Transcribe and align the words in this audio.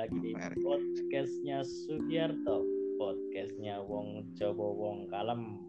lagi 0.00 0.16
di 0.16 0.32
podcastnya 0.64 1.60
Sugiarto, 1.60 2.64
podcastnya 2.96 3.84
Wong 3.84 4.32
Jawa 4.32 4.72
Wong 4.72 5.12
Kalem. 5.12 5.60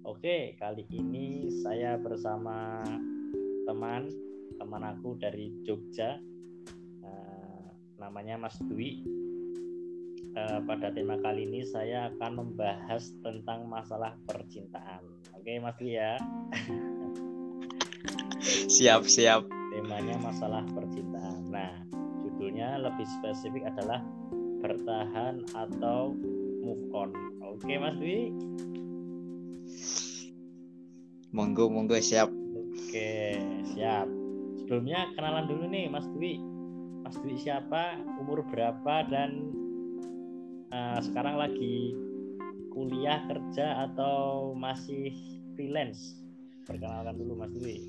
Oke, 0.00 0.56
kali 0.56 0.88
ini 0.88 1.52
saya 1.60 2.00
bersama 2.00 2.80
teman 3.68 4.08
teman 4.56 4.80
aku 4.80 5.20
dari 5.20 5.52
Jogja, 5.60 6.16
uh, 7.04 7.68
namanya 8.00 8.40
Mas 8.40 8.56
Dwi. 8.64 9.04
Uh, 10.32 10.64
pada 10.64 10.88
tema 10.96 11.20
kali 11.20 11.44
ini 11.44 11.68
saya 11.68 12.08
akan 12.16 12.32
membahas 12.32 13.12
tentang 13.20 13.68
masalah 13.68 14.16
percintaan. 14.24 15.04
Oke, 15.36 15.60
Mas 15.60 15.76
Dwi 15.76 16.00
ya. 16.00 16.16
siap 18.72 19.04
siap 19.04 19.44
temanya 19.76 20.16
masalah 20.16 20.64
percintaan. 20.72 21.52
Nah, 21.52 21.87
judulnya 22.58 22.90
lebih 22.90 23.06
spesifik 23.06 23.70
adalah 23.70 24.02
bertahan 24.58 25.46
atau 25.54 26.10
move 26.58 26.90
on. 26.90 27.14
Oke, 27.54 27.70
Mas 27.78 27.94
Dwi. 28.02 28.34
Monggo, 31.30 31.70
monggo 31.70 31.94
siap. 32.02 32.26
Oke, 32.58 33.38
siap. 33.62 34.10
Sebelumnya 34.58 35.06
kenalan 35.14 35.46
dulu 35.46 35.70
nih, 35.70 35.86
Mas 35.86 36.10
Dwi. 36.10 36.42
Mas 37.06 37.14
Dwi 37.22 37.38
siapa, 37.38 38.02
umur 38.18 38.42
berapa, 38.50 39.06
dan 39.06 39.54
uh, 40.74 40.98
sekarang 40.98 41.38
lagi 41.38 41.94
kuliah, 42.74 43.22
kerja, 43.30 43.86
atau 43.86 44.50
masih 44.58 45.14
freelance? 45.54 46.18
Perkenalkan 46.66 47.22
dulu, 47.22 47.38
Mas 47.38 47.54
Dwi. 47.54 47.86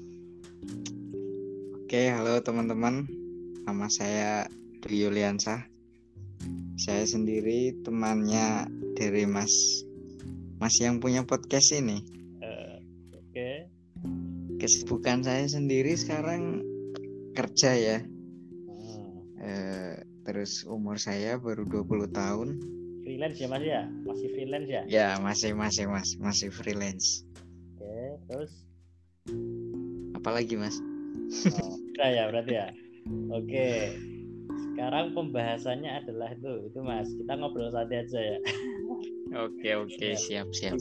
Oke, 1.73 2.13
halo 2.13 2.37
teman-teman. 2.45 3.09
Nama 3.65 3.85
saya 3.89 4.45
Dwi. 4.79 5.03
Saya 6.79 7.03
sendiri 7.03 7.75
temannya 7.83 8.71
dari 8.95 9.27
Mas 9.27 9.83
Mas 10.59 10.75
yang 10.79 11.03
punya 11.03 11.23
podcast 11.23 11.71
ini. 11.75 12.03
Uh, 12.39 12.79
Oke. 13.15 13.67
Kesibukan 14.59 15.23
saya 15.23 15.47
sendiri 15.47 15.95
sekarang 15.95 16.63
kerja 17.35 17.71
ya. 17.75 17.97
Hmm. 18.67 19.23
Uh, 19.39 19.95
terus 20.23 20.63
umur 20.67 20.99
saya 20.99 21.35
baru 21.39 21.67
20 21.67 22.11
tahun. 22.11 22.59
Freelance 23.03 23.39
ya 23.39 23.47
Mas 23.47 23.63
ya? 23.63 23.81
Masih 24.07 24.27
freelance 24.35 24.69
ya? 24.71 24.81
Ya, 24.87 25.07
masih 25.19 25.51
masih 25.55 25.85
Mas, 25.87 26.15
masih 26.19 26.51
freelance. 26.51 27.23
Oke, 27.75 28.19
terus 28.27 28.51
apalagi 30.15 30.55
Mas? 30.59 30.75
Oh, 31.55 31.75
ya 31.99 32.31
berarti 32.31 32.53
ya. 32.55 32.67
Oke. 33.31 33.95
Sekarang 34.79 35.11
pembahasannya 35.11 35.91
adalah 35.91 36.31
itu, 36.31 36.71
itu 36.71 36.79
Mas. 36.79 37.11
Kita 37.11 37.35
ngobrol 37.35 37.67
santai 37.67 37.99
aja 37.99 38.15
ya. 38.15 38.39
Oke, 39.43 39.75
oke, 39.75 40.07
ya. 40.07 40.15
siap, 40.15 40.47
siap. 40.55 40.79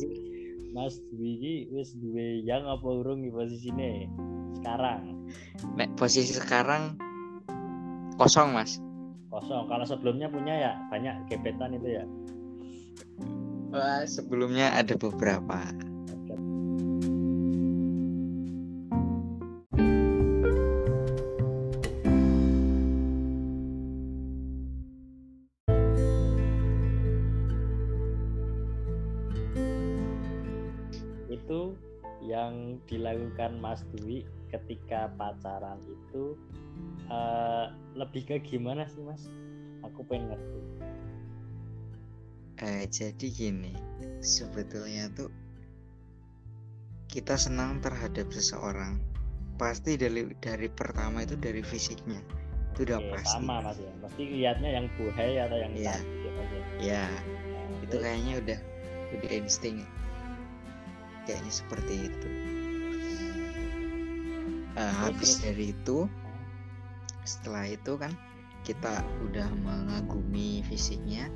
Mas 0.70 1.02
Dwi 1.10 1.66
wis 1.74 1.98
duwe 1.98 2.46
yang 2.46 2.62
apa 2.70 2.86
urung 2.86 3.26
di 3.26 3.34
posisi 3.34 3.74
ini 3.74 4.06
sekarang? 4.62 5.26
Nek 5.74 5.98
posisi 5.98 6.30
sekarang 6.30 6.94
kosong, 8.22 8.54
Mas. 8.54 8.78
Kosong. 9.34 9.66
Kalau 9.66 9.82
sebelumnya 9.82 10.30
punya 10.30 10.54
ya 10.54 10.72
banyak 10.94 11.26
gebetan 11.26 11.74
itu 11.74 11.98
ya. 11.98 12.04
Wah, 13.74 14.06
sebelumnya 14.06 14.78
ada 14.78 14.94
beberapa. 14.94 15.74
Dilakukan 32.86 33.58
Mas 33.58 33.82
Dwi 33.94 34.24
ketika 34.48 35.12
pacaran 35.16 35.80
itu 35.84 36.36
uh, 37.12 37.72
lebih 37.96 38.24
ke 38.28 38.36
gimana 38.40 38.88
sih 38.88 39.02
Mas? 39.04 39.28
Aku 39.86 40.02
pengen 40.06 40.34
ngerti. 40.34 40.60
Eh, 42.58 42.90
jadi 42.90 43.26
gini, 43.30 43.70
sebetulnya 44.18 45.06
tuh 45.14 45.30
kita 47.06 47.38
senang 47.38 47.78
terhadap 47.78 48.26
seseorang. 48.34 48.98
Pasti 49.54 49.94
dari 49.94 50.26
dari 50.42 50.66
pertama 50.66 51.22
itu 51.22 51.38
dari 51.38 51.62
fisiknya. 51.62 52.18
Itu 52.74 52.82
udah 52.86 52.98
Oke, 52.98 53.10
pasti. 53.14 53.34
sama 53.38 53.62
mas 53.62 53.78
ya. 53.78 53.92
Pasti 54.02 54.22
lihatnya 54.26 54.70
yang 54.74 54.86
buhay 54.98 55.38
atau 55.38 55.56
yang 55.58 55.72
ya. 55.78 55.94
cantik 55.94 56.18
gitu 56.18 56.56
ya. 56.82 57.06
Nah, 57.06 57.14
itu 57.86 57.96
kayaknya 57.98 58.34
udah 58.42 58.58
udah 59.08 59.30
insting 59.30 59.76
kayaknya 61.28 61.52
seperti 61.52 62.08
itu. 62.08 62.28
Uh, 64.80 64.94
habis 65.04 65.44
dari 65.44 65.76
itu 65.76 66.08
setelah 67.28 67.68
itu 67.68 68.00
kan 68.00 68.16
kita 68.64 69.04
udah 69.28 69.52
mengagumi 69.60 70.64
fisiknya 70.64 71.28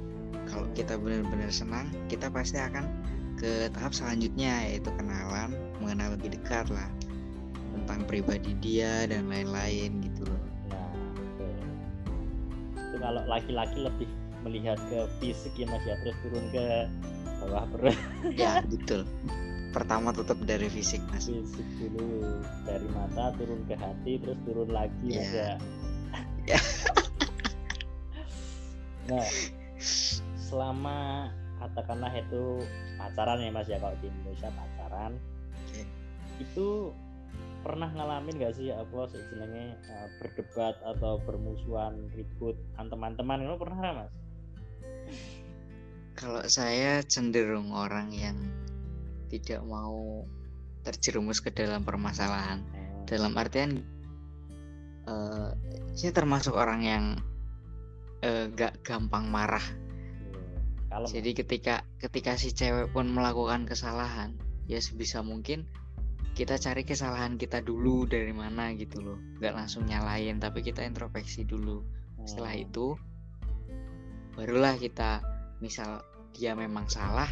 kalau 0.48 0.64
kita 0.72 0.96
benar-benar 0.96 1.52
senang 1.52 1.92
kita 2.08 2.32
pasti 2.32 2.56
akan 2.56 2.88
ke 3.36 3.68
tahap 3.76 3.92
selanjutnya 3.92 4.72
yaitu 4.72 4.88
kenalan 4.96 5.52
mengenal 5.84 6.16
lebih 6.16 6.32
dekat 6.32 6.70
lah 6.72 6.88
tentang 7.76 8.04
pribadi 8.08 8.56
dia 8.62 9.04
dan 9.10 9.28
lain-lain 9.28 10.00
gitu 10.00 10.28
loh. 10.28 10.42
Nah 10.72 10.88
itu 12.78 12.96
kalau 13.00 13.22
laki-laki 13.28 13.78
lebih 13.84 14.08
melihat 14.46 14.78
ke 14.88 15.08
fisik 15.20 15.52
ya 15.58 15.66
mas 15.68 15.82
ya 15.84 15.98
terus 16.04 16.16
turun 16.24 16.44
ke 16.54 16.64
bawah 17.42 17.64
perut. 17.74 17.98
Ya 18.38 18.62
betul 18.64 19.02
pertama 19.72 20.12
tetap 20.12 20.36
dari 20.44 20.68
fisik 20.68 21.00
mas 21.08 21.26
fisik 21.26 21.66
dulu 21.80 22.22
dari 22.68 22.86
mata 22.92 23.32
turun 23.40 23.64
ke 23.64 23.74
hati 23.74 24.20
terus 24.20 24.38
turun 24.44 24.68
lagi 24.68 25.08
yeah. 25.08 25.16
mas 25.16 25.32
ya 25.32 25.52
yeah. 26.46 26.62
nah 29.10 29.26
selama 30.46 31.28
katakanlah 31.58 32.12
itu 32.12 32.60
pacaran 33.00 33.40
ya 33.40 33.50
mas 33.50 33.66
ya 33.66 33.80
kalau 33.80 33.96
di 33.98 34.12
Indonesia 34.12 34.52
pacaran 34.52 35.12
okay. 35.66 35.88
itu 36.38 36.92
pernah 37.62 37.88
ngalamin 37.94 38.42
gak 38.42 38.58
sih 38.58 38.74
apa 38.74 39.06
istilahnya 39.14 39.78
uh, 39.86 40.08
berdebat 40.18 40.74
atau 40.82 41.22
bermusuhan 41.22 42.10
ribut 42.18 42.58
teman-teman 42.76 43.46
itu 43.46 43.54
pernah 43.54 43.78
gak 43.78 43.94
mas? 44.02 44.12
Kalau 46.18 46.42
saya 46.50 47.00
cenderung 47.06 47.70
orang 47.70 48.10
yang 48.10 48.36
tidak 49.32 49.64
mau 49.64 50.28
terjerumus 50.84 51.40
ke 51.40 51.48
dalam 51.48 51.88
permasalahan 51.88 52.60
hmm. 52.60 53.08
dalam 53.08 53.32
artian 53.40 53.80
uh, 55.08 55.56
saya 55.96 56.12
termasuk 56.12 56.52
orang 56.52 56.80
yang 56.84 57.04
uh, 58.20 58.52
gak 58.52 58.84
gampang 58.84 59.32
marah 59.32 59.64
hmm. 60.92 61.08
jadi 61.08 61.32
ketika 61.32 61.88
ketika 61.96 62.36
si 62.36 62.52
cewek 62.52 62.92
pun 62.92 63.08
melakukan 63.08 63.64
kesalahan 63.64 64.36
ya 64.68 64.76
sebisa 64.76 65.24
mungkin 65.24 65.64
kita 66.32 66.56
cari 66.56 66.84
kesalahan 66.84 67.36
kita 67.36 67.60
dulu 67.60 68.08
dari 68.08 68.32
mana 68.32 68.72
gitu 68.72 69.04
loh 69.04 69.18
nggak 69.36 69.52
langsung 69.52 69.84
nyalain 69.84 70.40
tapi 70.40 70.64
kita 70.64 70.80
introspeksi 70.80 71.44
dulu 71.44 71.84
setelah 72.24 72.56
hmm. 72.56 72.64
itu 72.68 72.86
barulah 74.32 74.76
kita 74.80 75.20
misal 75.60 76.00
dia 76.32 76.56
memang 76.56 76.88
salah 76.88 77.28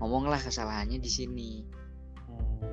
ngomonglah 0.00 0.40
kesalahannya 0.40 0.98
di 0.98 1.10
sini 1.12 1.50
hmm. 2.26 2.64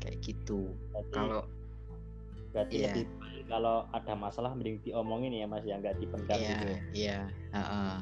kayak 0.00 0.18
gitu 0.24 0.72
kalau 1.12 1.44
berarti 2.52 2.74
yeah. 2.80 2.84
lebih 2.90 3.04
kalau 3.48 3.88
ada 3.96 4.12
masalah 4.12 4.52
mending 4.52 4.80
diomongin 4.84 5.32
ya 5.32 5.48
mas 5.48 5.64
ya 5.64 5.80
nggak 5.80 5.96
dipendam 6.00 6.36
yeah, 6.36 6.48
gitu 6.48 6.66
ya? 6.66 6.80
iya 6.92 7.18
yeah, 7.52 7.56
uh 7.56 7.60
-uh. 7.60 7.96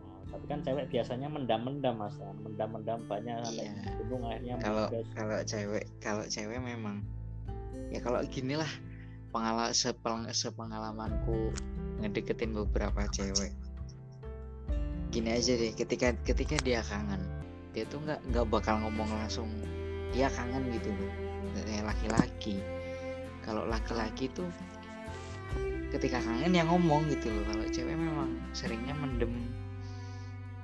Nah, 0.00 0.22
tapi 0.32 0.44
kan 0.46 0.60
cewek 0.64 0.86
biasanya 0.92 1.28
mendam-mendam 1.28 1.94
mas 2.00 2.16
ya 2.16 2.32
mendam-mendam 2.40 2.98
banyak 3.08 3.36
sampai 3.44 3.64
yeah. 3.68 3.94
gunung 4.00 4.22
akhirnya 4.28 4.54
kalau 4.60 4.86
kalau 5.16 5.38
cewek 5.44 5.84
kalau 6.00 6.24
cewek 6.28 6.60
memang 6.60 7.04
ya 7.92 8.00
kalau 8.00 8.20
gini 8.28 8.56
lah 8.56 8.70
pengalaman 9.30 9.72
sepeng, 9.72 10.26
sepengalamanku 10.32 11.54
ngedeketin 12.02 12.56
beberapa 12.56 13.06
cewek 13.12 13.52
gini 15.10 15.34
aja 15.34 15.58
deh 15.58 15.74
ketika 15.74 16.14
ketika 16.22 16.54
dia 16.62 16.80
kangen 16.86 17.18
dia 17.74 17.86
tuh 17.86 18.02
nggak 18.02 18.18
nggak 18.30 18.46
bakal 18.50 18.78
ngomong 18.82 19.10
langsung 19.10 19.46
dia 20.10 20.26
kangen 20.30 20.74
gitu 20.74 20.90
loh. 20.90 21.12
Kayak 21.54 21.94
laki-laki. 21.94 22.56
Kalau 23.46 23.62
laki-laki 23.66 24.26
tuh 24.34 24.50
ketika 25.94 26.18
kangen 26.22 26.54
ya 26.54 26.66
ngomong 26.66 27.06
gitu 27.10 27.30
loh. 27.30 27.46
Kalau 27.46 27.64
cewek 27.70 27.94
memang 27.94 28.38
seringnya 28.50 28.94
mendem 28.98 29.50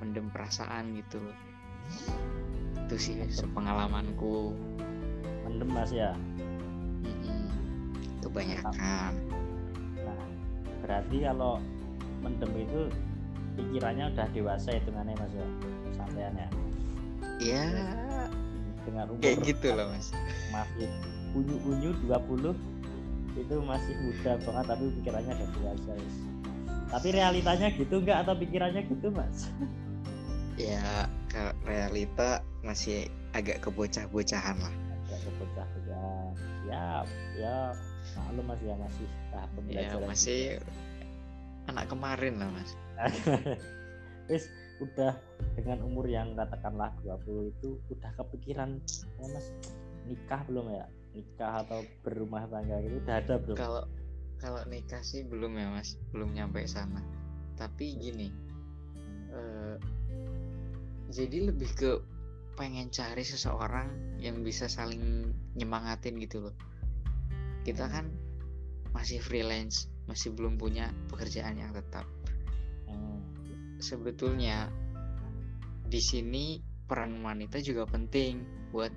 mendem 0.03 0.27
perasaan 0.35 0.99
gitu 0.99 1.23
loh. 1.23 1.37
Itu 2.87 2.95
sih 2.99 3.15
sepengalamanku. 3.31 4.55
Mendem 5.47 5.71
mas 5.71 5.95
ya? 5.95 6.11
Mm-hmm. 7.07 7.47
kebanyakan. 8.27 9.15
Nah 10.03 10.27
berarti 10.83 11.23
kalau 11.23 11.63
mendem 12.19 12.51
itu 12.59 12.91
pikirannya 13.57 14.05
udah 14.13 14.27
dewasa 14.37 14.69
hitungannya 14.77 15.15
mas 15.17 15.33
ya 15.33 15.47
sampean 15.97 16.35
ya. 16.37 16.49
Ya 17.37 17.65
dengan 18.87 19.07
umur 19.11 19.23
kayak 19.25 19.39
gitu 19.43 19.67
loh 19.75 19.87
mas. 19.91 20.15
masih 20.55 20.89
unyu-unyu 21.35 21.91
20 22.07 22.55
itu 23.37 23.55
masih 23.67 23.95
muda 24.01 24.33
banget 24.41 24.65
tapi 24.65 24.85
pikirannya 25.03 25.33
udah 25.37 25.49
dewasa 25.53 25.93
guys. 25.93 26.17
tapi 26.87 27.09
realitanya 27.13 27.69
gitu 27.75 27.95
enggak 27.99 28.19
atau 28.25 28.35
pikirannya 28.39 28.83
gitu 28.87 29.09
mas? 29.11 29.51
Ya 30.57 31.11
ke 31.29 31.53
realita 31.69 32.41
masih 32.65 33.13
agak 33.37 33.61
kebocah-bocahan 33.61 34.57
lah. 34.57 34.75
Agak 35.05 35.21
kebocah 35.29 35.69
ya 35.85 36.05
ya 36.67 36.85
ya 37.37 37.57
maklum 38.17 38.45
mas 38.49 38.61
ya 38.65 38.75
masih 38.79 39.07
tahap 39.35 39.51
ya 39.51 39.55
pembelajaran 39.59 40.09
masih 40.09 40.41
anak 41.71 41.91
kemarin 41.91 42.39
lah 42.39 42.49
mas. 42.51 42.73
Wis 44.31 44.51
udah 44.83 45.17
dengan 45.57 45.81
umur 45.83 46.05
yang 46.05 46.37
katakanlah 46.37 46.93
20 47.01 47.53
itu 47.57 47.81
udah 47.89 48.11
kepikiran 48.21 48.77
ya 49.23 49.27
mas 49.33 49.47
nikah 50.07 50.43
belum 50.47 50.71
ya? 50.71 50.87
Nikah 51.17 51.65
atau 51.65 51.81
berumah 52.05 52.45
tangga 52.51 52.77
gitu? 52.85 53.01
Udah 53.03 53.17
ada 53.19 53.35
belum? 53.41 53.57
Kalau 53.57 53.83
kalau 54.37 54.61
nikah 54.69 55.01
sih 55.01 55.25
belum 55.25 55.57
ya 55.57 55.67
mas. 55.73 55.99
Belum 56.13 56.31
nyampe 56.31 56.63
sana. 56.69 57.01
Tapi 57.57 57.97
gini 57.99 58.29
eh, 59.33 59.77
jadi 61.11 61.51
lebih 61.51 61.71
ke 61.75 61.91
pengen 62.57 62.89
cari 62.89 63.21
seseorang 63.21 64.17
yang 64.17 64.41
bisa 64.41 64.67
saling 64.67 65.33
nyemangatin 65.57 66.17
gitu 66.21 66.49
loh. 66.49 66.57
Kita 67.65 67.91
kan 67.91 68.09
masih 68.97 69.21
freelance 69.21 69.93
masih 70.07 70.35
belum 70.35 70.59
punya 70.59 70.91
pekerjaan 71.11 71.59
yang 71.59 71.71
tetap. 71.75 72.07
Hmm, 72.87 73.21
sebetulnya 73.83 74.71
di 75.87 76.03
sini 76.03 76.59
peran 76.87 77.19
wanita 77.23 77.59
juga 77.63 77.87
penting 77.87 78.43
buat 78.71 78.91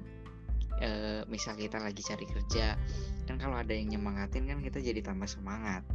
eh, 0.81 1.21
misal 1.29 1.57
kita 1.57 1.81
lagi 1.81 2.01
cari 2.05 2.25
kerja 2.25 2.77
dan 3.25 3.35
kalau 3.37 3.57
ada 3.57 3.73
yang 3.73 3.93
nyemangatin 3.97 4.49
kan 4.49 4.61
kita 4.61 4.81
jadi 4.81 5.01
tambah 5.05 5.29
semangat. 5.29 5.85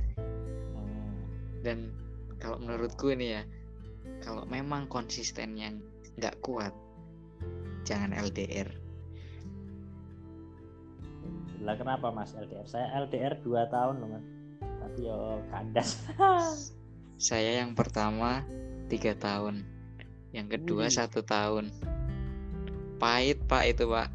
Hmm. 0.74 1.14
dan 1.64 1.90
kalau 2.38 2.60
menurutku 2.60 3.08
ini 3.14 3.40
ya 3.40 3.42
kalau 4.20 4.44
memang 4.44 4.84
konsisten 4.90 5.56
yang 5.56 5.80
nggak 6.20 6.36
kuat 6.44 6.70
jangan 7.88 8.14
LDR 8.14 8.68
lah 11.64 11.74
kenapa 11.80 12.12
mas 12.12 12.36
LDR 12.36 12.68
saya 12.68 12.92
LDR 13.08 13.40
2 13.40 13.72
tahun 13.72 13.94
loh 14.04 14.08
mas 14.12 14.26
tapi 14.84 15.08
yo 15.08 15.40
kandas. 15.48 16.04
Saya 17.16 17.64
yang 17.64 17.72
pertama 17.72 18.44
tiga 18.92 19.16
tahun. 19.16 19.64
Yang 20.36 20.60
kedua 20.60 20.92
satu 20.92 21.24
tahun. 21.24 21.72
Pahit 23.00 23.40
pak 23.48 23.64
itu 23.72 23.88
pak. 23.88 24.12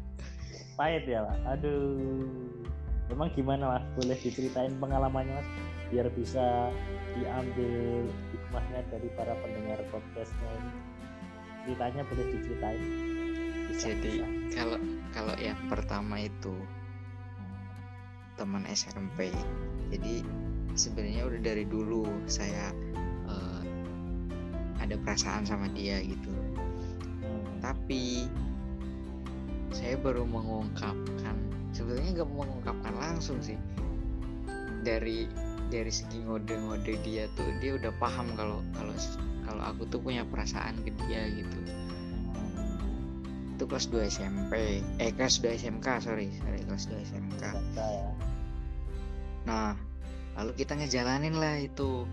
Pahit 0.78 1.04
ya 1.10 1.26
pak? 1.26 1.58
Aduh. 1.58 2.22
Emang 3.10 3.28
gimana 3.34 3.76
mas? 3.76 3.84
Boleh 3.98 4.14
diceritain 4.22 4.70
pengalamannya 4.78 5.34
mas? 5.34 5.48
Biar 5.90 6.06
bisa 6.14 6.70
diambil 7.18 8.06
hikmahnya 8.30 8.80
dari 8.94 9.08
para 9.18 9.34
pendengar 9.42 9.82
podcastnya 9.90 10.50
ini. 10.62 10.72
Ceritanya 11.66 12.02
boleh 12.06 12.26
diceritain? 12.30 12.82
Bisa, 13.70 13.90
jadi 13.90 14.12
bisa. 14.22 14.26
kalau 14.54 14.78
kalau 15.10 15.34
yang 15.38 15.58
pertama 15.66 16.22
itu 16.22 16.54
Hmm. 17.40 17.64
teman 18.36 18.64
SMP 18.66 19.30
jadi 19.90 20.22
sebenarnya 20.80 21.28
udah 21.28 21.40
dari 21.44 21.64
dulu 21.68 22.08
saya 22.24 22.72
eh, 23.28 23.62
ada 24.80 24.96
perasaan 24.96 25.44
sama 25.44 25.68
dia 25.76 26.00
gitu. 26.00 26.32
Tapi 27.60 28.24
saya 29.76 30.00
baru 30.00 30.24
mengungkapkan 30.24 31.36
sebenarnya 31.76 32.24
nggak 32.24 32.30
mengungkapkan 32.32 32.94
langsung 32.96 33.36
sih. 33.44 33.60
Dari 34.80 35.28
dari 35.68 35.92
segi 35.92 36.24
ngode-ngode 36.24 36.96
dia 37.04 37.28
tuh 37.36 37.46
dia 37.60 37.76
udah 37.76 37.92
paham 38.00 38.32
kalau 38.32 38.64
kalau 38.72 38.96
kalau 39.44 39.62
aku 39.68 39.84
tuh 39.92 40.00
punya 40.00 40.24
perasaan 40.24 40.80
ke 40.80 40.96
dia 41.04 41.28
gitu. 41.28 41.58
Itu 43.52 43.68
kelas 43.68 43.92
2 43.92 44.08
SMP 44.08 44.80
eh 44.96 45.12
kelas 45.12 45.44
2 45.44 45.60
SMK 45.60 45.86
sorry. 46.00 46.32
Sorry 46.40 46.64
kelas 46.64 46.88
2 46.88 46.96
SMK 47.12 47.44
ya. 47.76 48.08
Nah 49.44 49.89
lalu 50.38 50.52
kita 50.58 50.78
ngejalanin 50.78 51.34
lah 51.36 51.58
itu. 51.58 52.04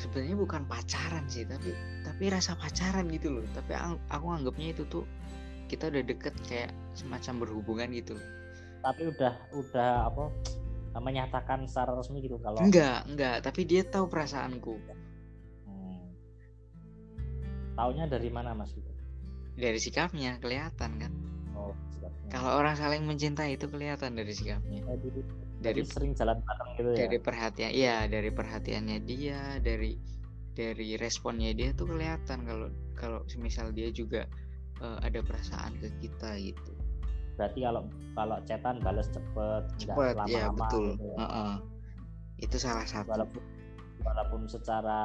Sebenarnya 0.00 0.32
bukan 0.32 0.64
pacaran 0.64 1.28
sih 1.28 1.44
tapi 1.44 1.76
tapi 2.00 2.32
rasa 2.32 2.56
pacaran 2.56 3.04
gitu 3.12 3.36
loh. 3.36 3.44
Tapi 3.52 3.76
aku 4.08 4.26
anggapnya 4.32 4.72
itu 4.72 4.88
tuh 4.88 5.04
kita 5.68 5.92
udah 5.92 6.02
deket 6.02 6.34
kayak 6.48 6.72
semacam 6.96 7.44
berhubungan 7.44 7.92
gitu. 7.92 8.16
Tapi 8.80 9.12
udah 9.12 9.34
udah 9.52 9.90
apa 10.08 10.24
menyatakan 10.98 11.68
secara 11.68 11.94
resmi 11.94 12.24
gitu 12.24 12.40
kalau 12.40 12.64
enggak 12.64 13.04
enggak. 13.06 13.44
Tapi 13.44 13.60
dia 13.68 13.84
tahu 13.84 14.08
perasaanku. 14.08 14.74
Hmm. 15.68 16.00
taunya 17.76 18.08
dari 18.08 18.32
mana 18.32 18.56
mas? 18.56 18.72
Itu 18.72 18.90
dari 19.60 19.76
sikapnya 19.76 20.40
kelihatan 20.40 20.90
kan? 20.96 21.12
Oh 21.52 21.76
sikapnya. 21.92 22.28
kalau 22.32 22.50
orang 22.56 22.74
saling 22.80 23.04
mencintai 23.04 23.60
itu 23.60 23.68
kelihatan 23.68 24.16
dari 24.16 24.32
sikapnya 24.32 24.80
dari 25.60 25.84
jadi 25.84 25.92
sering 25.92 26.12
jalan 26.16 26.38
bareng 26.40 26.70
gitu 26.80 26.90
ya 26.96 26.98
dari 27.06 27.18
perhatian 27.20 27.70
iya 27.70 27.96
dari 28.08 28.30
perhatiannya 28.32 28.98
dia 29.04 29.40
dari 29.60 30.00
dari 30.56 30.96
responnya 30.96 31.52
dia 31.52 31.70
tuh 31.76 31.86
kelihatan 31.86 32.48
kalau 32.48 32.68
kalau 32.96 33.20
semisal 33.28 33.70
dia 33.70 33.92
juga 33.92 34.24
eh, 34.80 34.98
ada 35.04 35.20
perasaan 35.20 35.76
ke 35.78 35.88
kita 36.00 36.36
gitu 36.40 36.72
berarti 37.36 37.60
kalau 37.64 37.82
kalau 38.16 38.36
cetan 38.44 38.76
balas 38.84 39.08
cepet 39.12 39.62
cepet 39.80 40.14
ya 40.28 40.48
lama-lama 40.48 40.66
betul 40.68 40.86
gitu 40.96 41.04
ya. 41.04 41.16
Heeh. 41.24 41.54
itu 42.40 42.56
salah 42.56 42.84
satu 42.88 43.08
walaupun 43.12 43.42
walaupun 44.04 44.40
secara 44.48 45.00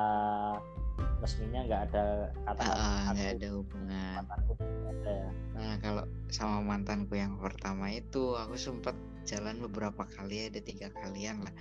resminya 1.24 1.62
nggak 1.66 1.82
ada 1.92 2.06
kata 2.46 2.62
Heeh, 2.62 2.98
aku 3.08 3.14
nggak 3.16 3.32
ada 3.40 3.48
hubungan. 3.56 4.14
Mantanku 4.20 4.52
nggak 4.60 4.94
ada. 5.00 5.18
Nah 5.56 5.74
kalau 5.80 6.04
sama 6.30 6.58
mantanku 6.62 7.14
yang 7.16 7.40
pertama 7.40 7.90
itu 7.92 8.36
aku 8.36 8.56
sempat 8.60 8.96
jalan 9.26 9.58
beberapa 9.64 10.06
kali 10.06 10.52
ada 10.52 10.62
tiga 10.62 10.92
kalian 10.94 11.42
lah. 11.42 11.54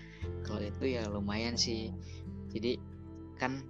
Kalau 0.44 0.60
itu 0.60 0.98
ya 0.98 1.06
lumayan 1.08 1.56
sih. 1.56 1.94
Jadi 2.52 2.76
kan 3.40 3.64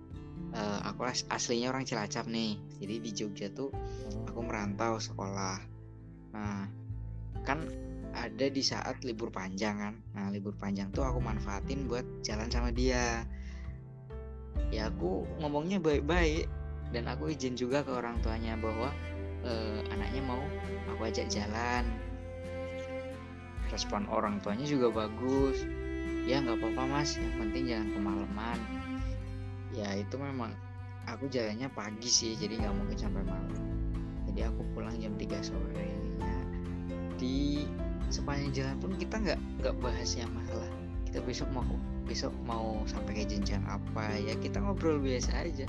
eh, 0.55 0.81
aku 0.83 1.07
as- 1.07 1.29
aslinya 1.31 1.71
orang 1.71 1.87
Cilacap 1.87 2.27
nih. 2.27 2.59
Jadi 2.83 2.95
di 3.01 3.11
Jogja 3.15 3.49
tuh 3.55 3.71
Hmm. 3.71 4.29
aku 4.29 4.41
merantau 4.43 4.99
sekolah. 4.99 5.63
Nah 6.35 6.67
kan 7.45 7.61
ada 8.15 8.47
di 8.47 8.63
saat 8.63 9.03
libur 9.07 9.31
panjang 9.31 9.77
kan. 9.79 9.95
Nah 10.15 10.31
libur 10.31 10.55
panjang 10.59 10.91
tuh 10.91 11.03
aku 11.07 11.19
manfaatin 11.23 11.87
buat 11.87 12.07
jalan 12.27 12.51
sama 12.51 12.71
dia 12.75 13.27
ya 14.71 14.91
aku 14.91 15.27
ngomongnya 15.43 15.79
baik-baik. 15.81 16.51
Dan 16.93 17.11
aku 17.11 17.35
izin 17.35 17.59
juga 17.59 17.83
ke 17.83 17.91
orang 17.91 18.23
tuanya 18.23 18.55
bahwa 18.55 18.95
eh, 19.43 19.83
anaknya 19.91 20.23
mau 20.23 20.43
aku 20.95 21.11
ajak 21.11 21.27
jalan. 21.27 21.85
Respon 23.73 24.07
orang 24.07 24.39
tuanya 24.39 24.69
juga 24.69 24.91
bagus. 24.93 25.67
Ya 26.25 26.39
nggak 26.39 26.63
apa-apa 26.63 26.83
mas. 26.87 27.19
Yang 27.19 27.35
penting 27.43 27.63
jangan 27.67 27.89
kemalaman 27.99 28.59
ya 29.75 29.91
itu 29.99 30.15
memang 30.17 30.55
aku 31.11 31.27
jalannya 31.27 31.67
pagi 31.75 32.07
sih 32.07 32.39
jadi 32.39 32.63
nggak 32.63 32.75
mungkin 32.75 32.97
sampai 32.97 33.23
malam. 33.27 33.53
Jadi 34.31 34.41
aku 34.47 34.63
pulang 34.73 34.95
jam 34.99 35.15
3 35.19 35.43
sore 35.43 35.75
ya. 35.75 36.39
di 37.15 37.63
sepanjang 38.11 38.51
jalan 38.51 38.77
pun 38.83 38.93
kita 38.99 39.17
nggak 39.19 39.41
nggak 39.63 39.75
bahas 39.83 40.11
yang 40.15 40.31
masalah. 40.31 40.71
Kita 41.07 41.19
besok 41.23 41.51
mau 41.51 41.67
besok 42.05 42.33
mau 42.45 42.85
sampai 42.85 43.25
ke 43.25 43.25
jenjang 43.25 43.65
apa 43.65 44.13
ya 44.21 44.37
kita 44.39 44.61
ngobrol 44.61 45.01
biasa 45.01 45.49
aja. 45.49 45.67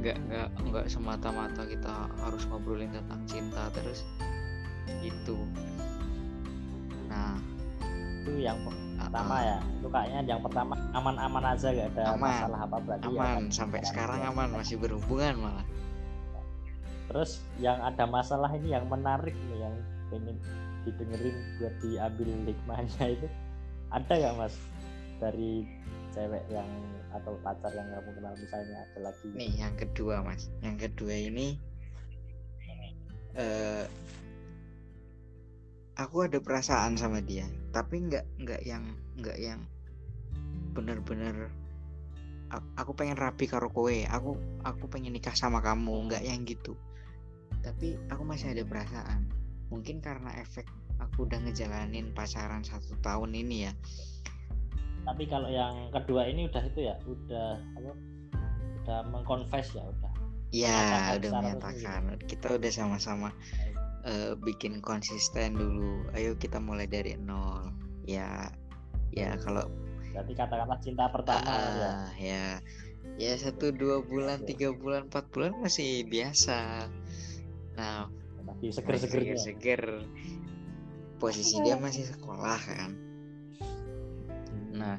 Nggak 0.00 0.16
nggak 0.28 0.48
nggak 0.72 0.86
semata-mata 0.88 1.62
kita 1.68 2.08
harus 2.24 2.42
ngobrolin 2.48 2.88
tentang 2.92 3.20
cinta 3.28 3.68
terus 3.76 4.02
gitu. 5.04 5.36
Nah 7.12 7.36
itu 8.24 8.40
yang 8.40 8.56
pertama 8.96 9.36
uh-uh, 9.36 9.48
ya. 9.48 9.58
Itu 9.80 9.88
kayaknya 9.92 10.20
yang 10.24 10.40
pertama 10.40 10.74
aman-aman 10.96 11.44
aja 11.56 11.68
gak 11.72 11.88
ada 11.96 12.02
Aman. 12.16 12.20
masalah 12.20 12.60
apa 12.64 12.76
berarti 12.80 13.08
ya 13.08 13.20
aman. 13.20 13.28
kan. 13.28 13.42
Sampai 13.52 13.80
sekarang 13.84 14.20
aman 14.24 14.48
masih 14.56 14.76
berhubungan 14.80 15.34
malah. 15.40 15.66
Terus 17.10 17.42
yang 17.58 17.76
ada 17.82 18.06
masalah 18.06 18.48
ini 18.56 18.72
yang 18.72 18.86
menarik 18.88 19.34
nih 19.50 19.68
yang 19.68 19.74
pengen 20.08 20.36
didengerin 20.88 21.36
buat 21.60 21.74
diambil 21.84 22.28
hikmahnya 22.48 23.04
itu. 23.12 23.28
Ada 23.90 24.12
nggak 24.16 24.34
mas 24.38 24.54
dari 25.20 25.68
cewek 26.10 26.42
yang 26.50 26.66
atau 27.14 27.34
pacar 27.44 27.70
yang 27.74 27.86
kamu 27.92 28.10
kenal 28.18 28.34
misalnya 28.34 28.76
ada 28.82 28.98
lagi? 29.10 29.28
Nih 29.36 29.52
yang 29.60 29.74
kedua 29.78 30.24
mas. 30.24 30.50
Yang 30.64 30.90
kedua 30.90 31.14
ini 31.14 31.60
eh 33.38 33.86
aku 35.94 36.26
ada 36.26 36.42
perasaan 36.42 36.98
sama 36.98 37.22
dia 37.22 37.46
tapi 37.70 38.02
nggak 38.02 38.26
nggak 38.42 38.62
yang 38.66 38.82
nggak 39.22 39.38
yang 39.38 39.62
bener-bener 40.74 41.54
aku 42.74 42.98
pengen 42.98 43.14
rapi 43.14 43.46
karo 43.46 43.70
kowe. 43.70 43.94
Aku 44.10 44.34
aku 44.66 44.90
pengen 44.90 45.14
nikah 45.14 45.34
sama 45.38 45.62
kamu 45.62 46.10
nggak 46.10 46.26
yang 46.26 46.42
gitu. 46.42 46.74
Tapi 47.62 47.94
aku 48.10 48.22
masih 48.26 48.50
ada 48.50 48.66
perasaan. 48.66 49.30
Mungkin 49.70 50.02
karena 50.02 50.34
efek 50.42 50.66
aku 50.98 51.30
udah 51.30 51.38
ngejalanin 51.46 52.10
pacaran 52.10 52.66
satu 52.66 52.98
tahun 53.00 53.38
ini 53.38 53.70
ya 53.70 53.72
tapi 55.04 55.24
kalau 55.26 55.48
yang 55.48 55.88
kedua 55.90 56.28
ini 56.28 56.46
udah 56.48 56.62
itu 56.64 56.80
ya 56.86 56.94
udah 57.08 57.48
apa 57.76 57.92
udah 58.80 58.98
mengkonfes 59.12 59.76
ya 59.76 59.84
udah. 59.84 60.12
Ya 60.50 60.80
udah 61.16 61.30
menyatakan. 61.40 62.18
Kita 62.26 62.58
udah 62.58 62.70
sama-sama 62.72 63.30
uh, 64.04 64.34
bikin 64.40 64.82
konsisten 64.82 65.56
dulu. 65.56 66.04
Ayo 66.12 66.36
kita 66.36 66.58
mulai 66.60 66.90
dari 66.90 67.16
nol. 67.16 67.72
Ya 68.04 68.50
ya 69.14 69.34
kalau 69.40 69.66
berarti 70.10 70.32
katakanlah 70.34 70.78
cinta 70.82 71.06
pertama 71.08 71.46
uh, 71.46 71.70
ya. 71.76 71.92
ya. 72.18 72.46
Ya 73.16 73.32
satu 73.36 73.72
dua 73.72 74.04
bulan 74.04 74.44
tiga 74.44 74.72
bulan 74.74 75.08
empat 75.08 75.28
bulan 75.32 75.56
masih 75.60 76.04
biasa. 76.08 76.88
Nah 77.78 78.10
masih 78.44 78.74
seger 78.74 78.96
seger 79.00 79.20
seger, 79.22 79.38
seger. 79.38 79.82
Posisi 81.20 81.60
dia 81.60 81.76
masih 81.76 82.08
sekolah 82.08 82.56
kan 82.64 83.09
nah 84.70 84.96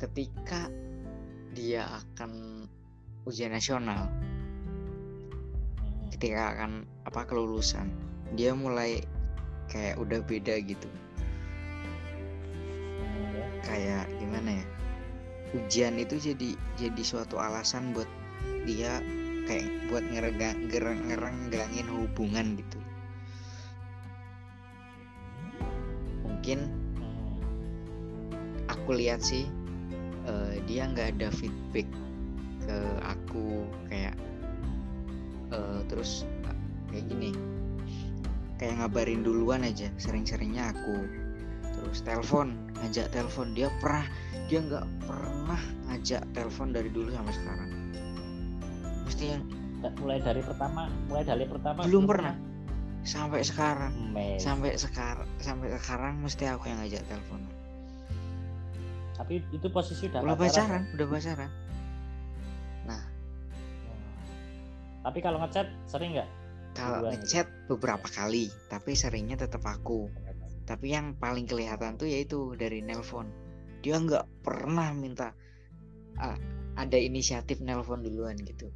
ketika 0.00 0.68
dia 1.54 1.86
akan 1.86 2.64
ujian 3.24 3.54
nasional 3.54 4.10
ketika 6.12 6.56
akan 6.56 6.88
apa 7.04 7.20
kelulusan 7.28 7.92
dia 8.34 8.56
mulai 8.56 9.04
kayak 9.70 9.96
udah 9.98 10.20
beda 10.24 10.60
gitu. 10.62 10.88
Kayak 13.64 14.10
gimana 14.20 14.60
ya 14.60 14.66
ujian 15.54 15.94
itu 15.96 16.18
jadi 16.18 16.58
jadi 16.76 17.02
suatu 17.06 17.38
alasan 17.38 17.94
buat 17.94 18.10
dia 18.66 18.98
kayak 19.46 19.68
buat 19.92 20.04
ngeregang 20.10 20.68
ngerenggangin 21.06 21.88
hubungan 21.88 22.58
gitu. 22.58 22.78
Mungkin 26.26 26.83
aku 28.84 29.00
lihat 29.00 29.24
sih 29.24 29.48
uh, 30.28 30.52
dia 30.68 30.84
nggak 30.84 31.16
ada 31.16 31.32
feedback 31.32 31.88
ke 32.64 32.78
aku 33.00 33.64
kayak 33.88 34.16
uh, 35.50 35.80
terus 35.88 36.28
kayak 36.92 37.08
gini 37.08 37.32
kayak 38.60 38.76
ngabarin 38.78 39.24
duluan 39.24 39.64
aja 39.64 39.88
sering-seringnya 39.96 40.76
aku 40.76 41.00
terus 41.74 42.04
telepon 42.04 42.64
ngajak 42.84 43.08
telepon. 43.16 43.56
Dia 43.56 43.68
pernah 43.80 44.06
dia 44.52 44.60
nggak 44.60 44.86
pernah 45.08 45.62
ngajak 45.88 46.22
telepon 46.36 46.68
dari 46.76 46.90
dulu 46.92 47.08
sampai 47.12 47.34
sekarang. 47.34 47.70
Mesti 49.08 49.24
yang 49.24 49.42
mulai 50.00 50.18
dari 50.20 50.40
pertama 50.40 50.88
mulai 51.08 51.24
dari 51.24 51.44
pertama 51.44 51.84
belum 51.84 52.04
pernah. 52.08 52.36
sampai 53.04 53.44
sekarang. 53.44 54.16
Mes. 54.16 54.40
sampai 54.40 54.80
sekarang 54.80 55.28
sampai 55.36 55.76
sekarang 55.76 56.24
mesti 56.24 56.48
aku 56.48 56.72
yang 56.72 56.80
ngajak 56.80 57.04
telepon 57.04 57.44
tapi 59.14 59.40
itu 59.54 59.66
posisi 59.70 60.10
udah 60.10 60.20
udah 60.26 60.38
pacaran 60.38 60.82
udah 60.98 61.06
pacaran. 61.06 61.50
Nah. 62.84 63.02
Tapi 65.06 65.18
kalau 65.22 65.38
ngechat 65.42 65.70
sering 65.86 66.18
nggak? 66.18 66.30
Kalau 66.74 67.06
ngechat 67.06 67.46
beberapa 67.70 68.06
kali 68.10 68.50
tapi 68.66 68.98
seringnya 68.98 69.38
tetap 69.38 69.62
aku. 69.62 70.10
Tapi 70.64 70.96
yang 70.96 71.14
paling 71.14 71.46
kelihatan 71.46 71.94
tuh 71.94 72.10
yaitu 72.10 72.58
dari 72.58 72.82
nelpon. 72.82 73.30
Dia 73.84 74.00
nggak 74.00 74.42
pernah 74.42 74.90
minta 74.90 75.30
uh, 76.18 76.38
ada 76.74 76.98
inisiatif 76.98 77.62
nelpon 77.62 78.02
duluan 78.02 78.34
gitu. 78.42 78.66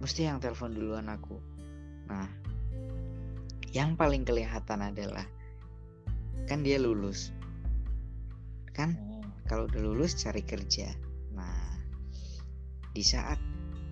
Mesti 0.00 0.28
yang 0.28 0.40
telepon 0.40 0.72
duluan 0.72 1.12
aku. 1.12 1.36
Nah 2.08 2.28
yang 3.74 3.98
paling 3.98 4.22
kelihatan 4.22 4.80
adalah 4.80 5.26
kan 6.46 6.62
dia 6.62 6.78
lulus 6.78 7.34
kan? 8.74 8.98
Hmm. 8.98 9.22
kalau 9.46 9.70
udah 9.70 9.80
lulus 9.80 10.18
cari 10.18 10.42
kerja. 10.42 10.90
Nah 11.32 11.78
di 12.90 13.02
saat 13.06 13.38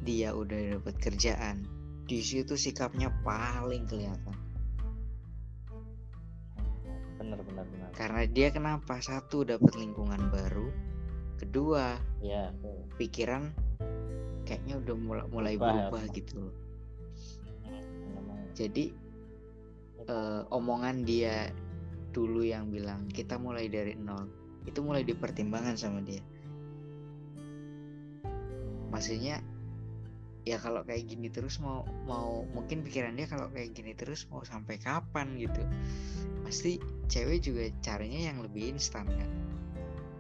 dia 0.03 0.35
udah 0.35 0.79
dapat 0.79 0.99
kerjaan 0.99 1.63
di 2.05 2.19
situ 2.19 2.59
sikapnya 2.59 3.09
paling 3.23 3.87
kelihatan. 3.87 4.37
Benar 7.23 7.41
benar 7.47 7.65
benar 7.71 7.89
karena 7.95 8.27
dia 8.27 8.51
kenapa? 8.51 8.99
Satu 8.99 9.47
dapat 9.47 9.79
lingkungan 9.79 10.29
baru. 10.29 10.69
Kedua 11.39 11.99
ya 12.23 12.51
pikiran 12.97 13.51
kayaknya 14.47 14.75
udah 14.83 14.97
mulai 14.99 15.27
mulai 15.31 15.55
berubah 15.57 16.03
gitu 16.13 16.51
hmm, 17.67 18.53
jadi 18.55 18.93
uh, 20.11 20.45
omongan 20.53 21.07
dia 21.07 21.51
dulu 22.13 22.45
yang 22.45 22.69
bilang 22.69 23.09
kita 23.09 23.41
mulai 23.41 23.71
dari 23.71 23.97
nol 23.97 24.29
itu 24.67 24.79
mulai 24.81 25.03
dipertimbangkan 25.03 25.75
sama 25.75 26.01
dia. 26.03 26.23
Maksudnya 28.93 29.41
ya 30.43 30.59
kalau 30.59 30.83
kayak 30.83 31.07
gini 31.07 31.31
terus 31.31 31.63
mau 31.63 31.87
mau 32.03 32.43
mungkin 32.51 32.83
pikiran 32.83 33.15
dia 33.15 33.31
kalau 33.31 33.47
kayak 33.55 33.79
gini 33.79 33.95
terus 33.95 34.27
mau 34.31 34.45
sampai 34.45 34.79
kapan 34.79 35.39
gitu. 35.39 35.63
Pasti 36.47 36.79
cewek 37.09 37.43
juga 37.43 37.65
caranya 37.81 38.31
yang 38.33 38.43
lebih 38.45 38.77
instan 38.77 39.09
kan. 39.09 39.31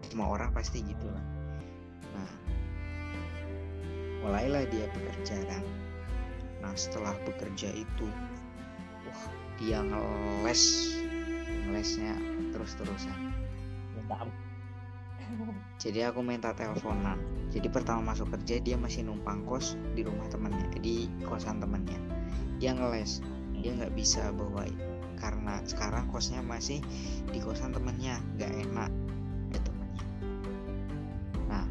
Semua 0.09 0.33
orang 0.33 0.51
pasti 0.57 0.83
gitu 0.83 1.07
lah. 1.07 1.25
Nah 2.17 2.31
mulailah 4.25 4.65
dia 4.71 4.87
bekerja 4.91 5.37
kan. 5.47 5.65
Nah 6.63 6.73
setelah 6.75 7.15
bekerja 7.27 7.71
itu 7.75 8.07
wah 9.07 9.23
dia 9.61 9.85
ngeles 9.85 10.97
ngelesnya 11.69 12.17
terus-terusan 12.57 13.32
jadi 15.81 16.13
aku 16.13 16.21
minta 16.23 16.53
teleponan. 16.53 17.19
Jadi 17.53 17.69
pertama 17.69 18.13
masuk 18.13 18.33
kerja 18.33 18.61
dia 18.61 18.77
masih 18.81 19.05
numpang 19.05 19.45
kos 19.45 19.77
di 19.93 20.05
rumah 20.05 20.25
temannya 20.33 20.73
di 20.81 21.09
kosan 21.25 21.61
temannya 21.61 22.01
dia 22.63 22.73
ngeles 22.73 23.19
dia 23.59 23.75
nggak 23.75 23.93
bisa 23.99 24.31
bawa 24.33 24.65
karena 25.19 25.59
sekarang 25.67 26.07
kosnya 26.09 26.41
masih 26.41 26.79
di 27.29 27.39
kosan 27.43 27.75
temannya 27.75 28.23
nggak 28.39 28.53
enak 28.71 28.91
ya 29.53 29.61
temannya 29.61 30.05
nah. 31.51 31.67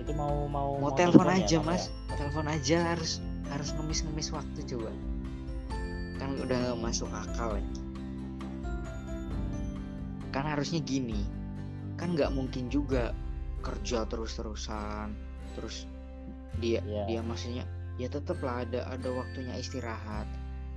Itu 0.00 0.10
mau 0.16 0.50
mau 0.50 0.80
mau, 0.80 0.90
telepon 0.96 1.30
aja 1.30 1.60
ya, 1.60 1.62
mas? 1.62 1.92
ya? 2.10 2.16
telepon 2.16 2.46
aja 2.50 2.76
harus 2.96 3.22
harus 3.52 3.70
ngemis-ngemis 3.78 4.34
waktu 4.34 4.60
coba. 4.66 4.90
Kan 6.18 6.34
udah 6.42 6.74
masuk 6.80 7.06
akal 7.12 7.60
ya 7.60 7.85
kan 10.36 10.52
harusnya 10.52 10.84
gini. 10.84 11.24
Kan 11.96 12.12
nggak 12.12 12.36
mungkin 12.36 12.68
juga 12.68 13.16
kerja 13.64 14.04
terus-terusan 14.04 15.16
terus 15.56 15.88
dia 16.60 16.84
yeah. 16.84 17.08
dia 17.08 17.20
maksudnya 17.24 17.64
ya 17.96 18.12
tetaplah 18.12 18.68
ada 18.68 18.84
ada 18.92 19.08
waktunya 19.16 19.56
istirahat. 19.56 20.28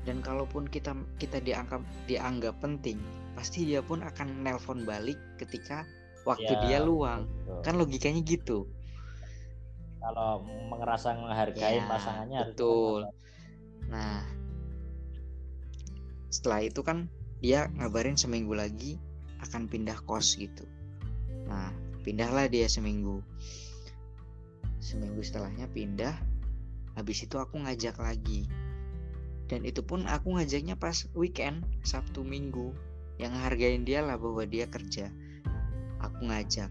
Dan 0.08 0.24
kalaupun 0.24 0.72
kita 0.72 0.96
kita 1.20 1.44
dianggap 1.44 1.84
dianggap 2.08 2.56
penting 2.64 3.04
pasti 3.36 3.68
dia 3.68 3.84
pun 3.84 4.00
akan 4.00 4.48
nelpon 4.48 4.88
balik 4.88 5.20
ketika 5.36 5.84
waktu 6.24 6.56
yeah, 6.56 6.64
dia 6.64 6.80
luang. 6.80 7.28
betul. 7.28 7.62
kan 7.68 7.74
logikanya 7.76 8.22
gitu. 8.24 8.58
Kalau 10.00 10.48
merasa 10.72 11.12
menghargai 11.12 11.84
yeah, 11.84 11.88
pasangannya 11.92 12.40
betul. 12.48 13.04
nah 13.92 14.22
setelah 16.30 16.62
itu 16.62 16.86
kan 16.86 17.10
dia 17.42 17.68
ngabarin 17.76 18.16
seminggu 18.16 18.54
lagi 18.54 19.02
akan 19.44 19.72
pindah 19.72 19.98
kos 20.04 20.36
gitu 20.36 20.68
Nah, 21.50 21.74
pindahlah 22.06 22.46
dia 22.46 22.70
seminggu. 22.70 23.26
Seminggu 24.78 25.26
setelahnya 25.26 25.66
pindah. 25.74 26.14
Habis 26.94 27.26
itu 27.26 27.42
aku 27.42 27.58
ngajak 27.66 27.98
lagi. 27.98 28.46
Dan 29.50 29.66
itu 29.66 29.82
pun 29.82 30.06
aku 30.06 30.38
ngajaknya 30.38 30.78
pas 30.78 31.10
weekend, 31.18 31.66
Sabtu 31.82 32.22
Minggu. 32.22 32.70
Yang 33.18 33.34
hargain 33.42 33.82
dia 33.84 34.06
lah 34.06 34.16
bahwa 34.22 34.46
dia 34.46 34.70
kerja. 34.70 35.10
Aku 36.00 36.30
ngajak. 36.30 36.70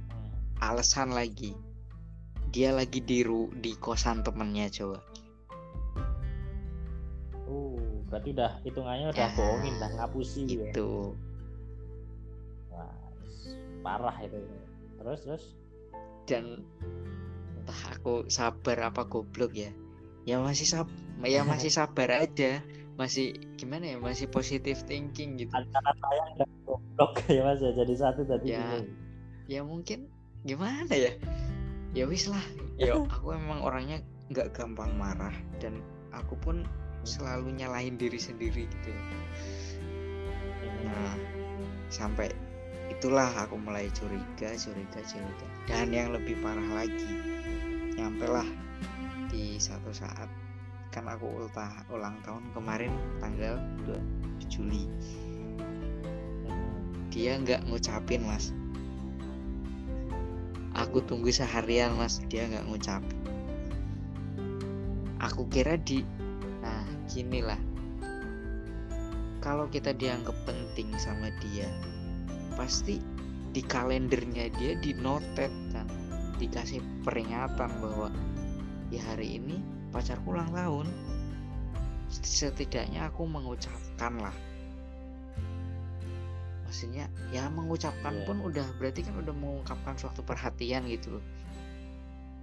Alasan 0.62 1.10
lagi. 1.10 1.58
Dia 2.48 2.72
lagi 2.72 3.02
di 3.02 3.26
ru 3.26 3.50
di 3.52 3.76
kosan 3.76 4.24
temennya 4.24 4.72
coba. 4.72 5.04
Oh, 7.44 7.76
berarti 8.08 8.32
udah 8.32 8.62
hitungannya 8.64 9.12
udah 9.12 9.28
ya, 9.28 9.36
bohongin, 9.36 9.74
udah 9.76 9.90
ngapusi 10.00 10.40
itu. 10.48 10.62
Ya. 11.12 11.28
Wah, 12.78 12.94
parah 13.82 14.16
itu. 14.22 14.38
Terus 15.02 15.20
terus? 15.26 15.44
Dan 16.30 16.62
entah 17.58 17.80
aku 17.90 18.30
sabar 18.30 18.78
apa 18.86 19.02
goblok 19.10 19.50
ya. 19.58 19.74
Ya 20.22 20.38
masih 20.38 20.70
sab 20.70 20.86
ya 21.26 21.42
masih 21.42 21.74
sabar 21.78 22.22
aja. 22.22 22.62
Masih 22.94 23.34
gimana 23.58 23.94
ya? 23.94 23.96
Masih 23.98 24.30
positif 24.30 24.86
thinking 24.86 25.38
gitu. 25.42 25.50
Antara 25.54 25.90
saya 25.98 26.24
dan 26.38 26.50
goblok 26.62 27.18
ya 27.34 27.42
mas 27.42 27.58
ya. 27.58 27.74
Jadi 27.74 27.94
satu 27.98 28.22
tadi 28.22 28.54
ya 28.54 28.82
ya 29.50 29.60
mungkin 29.66 30.06
gimana 30.46 30.94
ya? 30.94 31.12
Ya 31.98 32.06
wis 32.06 32.30
lah. 32.30 32.46
Ya. 32.78 32.94
Aku 32.94 33.34
emang 33.34 33.66
orangnya 33.66 33.98
nggak 34.30 34.54
gampang 34.54 34.94
marah. 34.94 35.34
Dan 35.58 35.82
aku 36.14 36.38
pun 36.38 36.62
selalu 37.08 37.56
nyalahin 37.56 37.96
diri 37.96 38.20
sendiri 38.20 38.68
gitu 38.68 38.92
nah 40.88 41.14
sampai 41.88 42.32
itulah 42.88 43.30
aku 43.36 43.60
mulai 43.60 43.92
curiga 43.92 44.52
curiga 44.56 45.00
curiga. 45.04 45.46
Dan 45.68 45.92
yang 45.92 46.12
lebih 46.16 46.40
parah 46.40 46.84
lagi 46.84 47.12
nyampe 47.94 48.26
lah 48.26 48.46
di 49.28 49.60
satu 49.60 49.92
saat 49.92 50.30
kan 50.88 51.04
aku 51.04 51.28
ultah 51.28 51.84
ulang 51.92 52.16
tahun 52.24 52.48
kemarin 52.56 52.92
tanggal 53.20 53.60
2 53.84 54.48
Juli. 54.48 54.88
Dia 57.12 57.36
nggak 57.40 57.68
ngucapin 57.68 58.24
mas. 58.24 58.50
Aku 60.78 61.02
tunggu 61.04 61.28
seharian 61.28 61.92
mas. 61.98 62.22
Dia 62.30 62.48
nggak 62.48 62.66
ngucapin 62.70 63.18
aku 65.18 65.50
kira 65.50 65.74
di 65.78 66.06
nah 66.62 66.86
gini 67.10 67.42
lah 67.42 67.58
kalau 69.38 69.70
kita 69.70 69.94
dianggap 69.94 70.34
penting 70.46 70.90
sama 70.98 71.30
dia 71.42 71.66
pasti 72.58 72.98
di 73.54 73.62
kalendernya 73.62 74.50
dia 74.58 74.74
di 74.82 74.92
notet 74.98 75.54
kan. 75.70 75.86
Dikasih 76.42 76.82
peringatan 77.06 77.70
bahwa 77.78 78.10
ya 78.90 79.02
hari 79.14 79.38
ini 79.38 79.62
pacarku 79.94 80.34
ulang 80.34 80.50
tahun. 80.50 80.90
Setidaknya 82.10 83.06
aku 83.12 83.22
mengucapkan 83.28 84.18
lah 84.18 84.34
maksudnya 86.68 87.08
ya 87.32 87.48
mengucapkan 87.48 88.12
yeah. 88.12 88.26
pun 88.28 88.44
udah 88.44 88.68
berarti 88.76 89.00
kan 89.00 89.16
udah 89.16 89.32
mengungkapkan 89.32 89.96
suatu 89.96 90.20
perhatian 90.20 90.84
gitu 90.84 91.16
loh. 91.16 91.24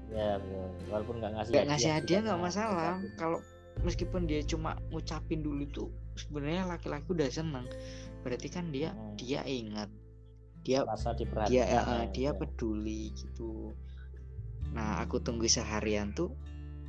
Ya 0.09 0.41
walaupun 0.89 1.21
nggak 1.21 1.31
ngasih 1.37 1.51
nggak 1.53 1.67
ngasih 1.69 1.91
hadiah 1.93 2.19
nggak 2.25 2.41
masalah. 2.41 2.97
kalau 3.21 3.37
meskipun 3.85 4.25
dia 4.25 4.41
cuma 4.41 4.81
ngucapin 4.89 5.45
dulu 5.45 5.69
tuh 5.69 5.89
sebenarnya 6.17 6.65
laki-laki 6.65 7.05
udah 7.05 7.29
seneng. 7.29 7.69
Berarti 8.25 8.49
kan 8.49 8.73
dia 8.73 8.97
hmm. 8.97 9.13
dia 9.21 9.45
ingat 9.45 9.93
dia 10.65 10.81
dia 11.45 11.63
uh, 11.77 12.09
dia 12.09 12.33
ya. 12.33 12.35
peduli 12.35 13.13
gitu. 13.13 13.77
Nah 14.73 15.05
aku 15.05 15.21
tunggu 15.21 15.45
seharian 15.45 16.11
tuh 16.17 16.33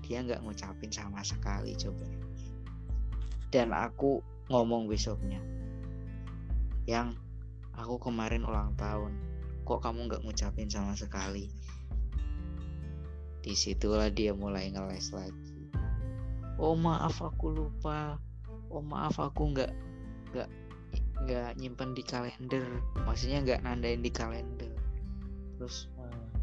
dia 0.01 0.25
nggak 0.25 0.41
ngucapin 0.41 0.89
sama 0.89 1.21
sekali 1.21 1.77
coba 1.77 2.07
dan 3.51 3.75
aku 3.75 4.23
ngomong 4.47 4.87
besoknya 4.87 5.43
yang 6.87 7.19
aku 7.75 7.99
kemarin 7.99 8.47
ulang 8.47 8.75
tahun 8.79 9.15
kok 9.67 9.83
kamu 9.83 10.07
nggak 10.07 10.23
ngucapin 10.23 10.71
sama 10.71 10.95
sekali? 10.95 11.51
Di 13.43 13.59
situlah 13.59 14.15
dia 14.15 14.31
mulai 14.31 14.71
ngeles 14.71 15.11
lagi. 15.11 15.51
Oh 16.63 16.79
maaf 16.79 17.19
aku 17.19 17.51
lupa. 17.51 18.23
Oh 18.71 18.79
maaf 18.79 19.19
aku 19.19 19.51
nggak 19.51 19.75
nggak 20.31 20.49
nggak 21.25 21.57
nyimpen 21.57 21.97
di 21.97 22.03
kalender. 22.05 22.67
Maksudnya 23.07 23.41
nggak 23.47 23.61
nandain 23.65 24.03
di 24.05 24.13
kalender. 24.13 24.73
Terus 25.57 25.89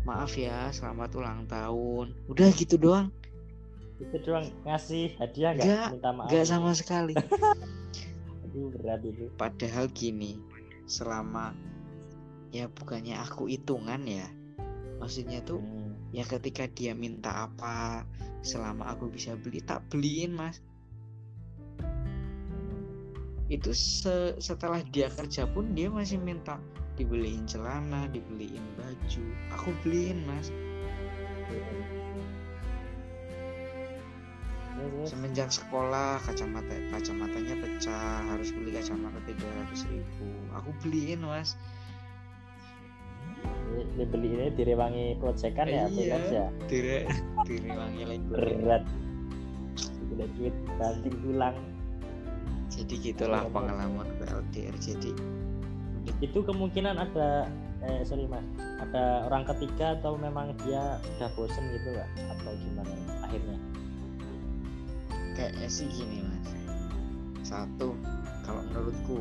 maaf 0.07 0.33
ya 0.33 0.73
selamat 0.73 1.09
ulang 1.19 1.45
tahun. 1.45 2.17
Udah 2.31 2.49
gitu 2.57 2.81
doang. 2.81 3.13
Itu 4.01 4.17
doang 4.25 4.49
ngasih 4.65 5.13
hadiah 5.21 5.53
nggak? 5.53 5.87
Minta 5.99 6.09
maaf. 6.09 6.27
nggak 6.31 6.45
sama 6.49 6.71
sekali. 6.73 7.13
Aduh, 8.53 8.69
berat 8.69 9.01
itu 9.01 9.33
padahal 9.33 9.89
gini 9.89 10.37
selama 10.85 11.57
ya 12.53 12.69
bukannya 12.69 13.17
aku 13.17 13.49
hitungan 13.49 14.05
ya 14.05 14.29
maksudnya 15.01 15.41
tuh 15.41 15.57
hmm. 15.57 16.13
ya 16.13 16.21
ketika 16.21 16.69
dia 16.69 16.93
minta 16.93 17.49
apa 17.49 18.05
selama 18.45 18.93
aku 18.93 19.09
bisa 19.09 19.33
beli 19.33 19.57
tak 19.65 19.81
beliin 19.89 20.37
mas 20.37 20.61
itu 23.53 23.69
se 23.69 24.33
setelah 24.41 24.81
dia 24.89 25.13
kerja 25.13 25.45
pun 25.45 25.77
dia 25.77 25.85
masih 25.93 26.17
minta 26.17 26.57
dibeliin 26.97 27.45
celana 27.45 28.09
dibeliin 28.09 28.65
baju. 28.77 29.23
Aku 29.53 29.69
beliin 29.85 30.25
mas. 30.25 30.49
Semenjak 35.05 35.53
sekolah 35.53 36.17
kacamata 36.25 36.73
kacamatanya 36.89 37.55
pecah 37.61 38.25
harus 38.33 38.49
beli 38.49 38.73
kacamata 38.73 39.21
tiga 39.29 39.45
ratus 39.61 39.85
ribu. 39.85 40.29
Aku 40.57 40.73
beliin 40.81 41.21
mas. 41.21 41.53
Dibeli 43.93 44.33
ini 44.33 44.47
direwangi 44.53 45.17
proyekan 45.21 45.69
ya 45.69 45.85
iya, 45.93 46.17
ya? 46.29 46.45
Dire 46.65 47.05
direwangi 47.47 48.01
lagi. 48.01 48.25
Berat. 48.33 48.83
Udah 50.13 50.27
duit 50.37 50.55
banting 50.77 51.17
tulang 51.25 51.57
jadi 52.83 52.95
gitulah 52.99 53.47
pengalaman 53.47 54.11
LDR 54.27 54.75
jadi 54.75 55.15
itu 56.19 56.39
kemungkinan 56.43 56.99
ada 56.99 57.47
eh 57.83 58.03
sorry 58.07 58.27
mas. 58.27 58.43
Ada 58.79 59.27
orang 59.27 59.43
ketiga 59.55 59.99
atau 59.99 60.15
memang 60.15 60.55
dia 60.63 60.99
sudah 61.15 61.29
bosen 61.35 61.63
gitu 61.71 61.95
nggak 61.95 62.09
atau 62.39 62.51
gimana 62.59 62.95
akhirnya? 63.23 63.59
Kayaknya 65.35 65.67
sih 65.67 65.87
gini 65.91 66.23
mas. 66.23 66.47
Satu 67.43 67.95
kalau 68.43 68.63
menurutku 68.71 69.19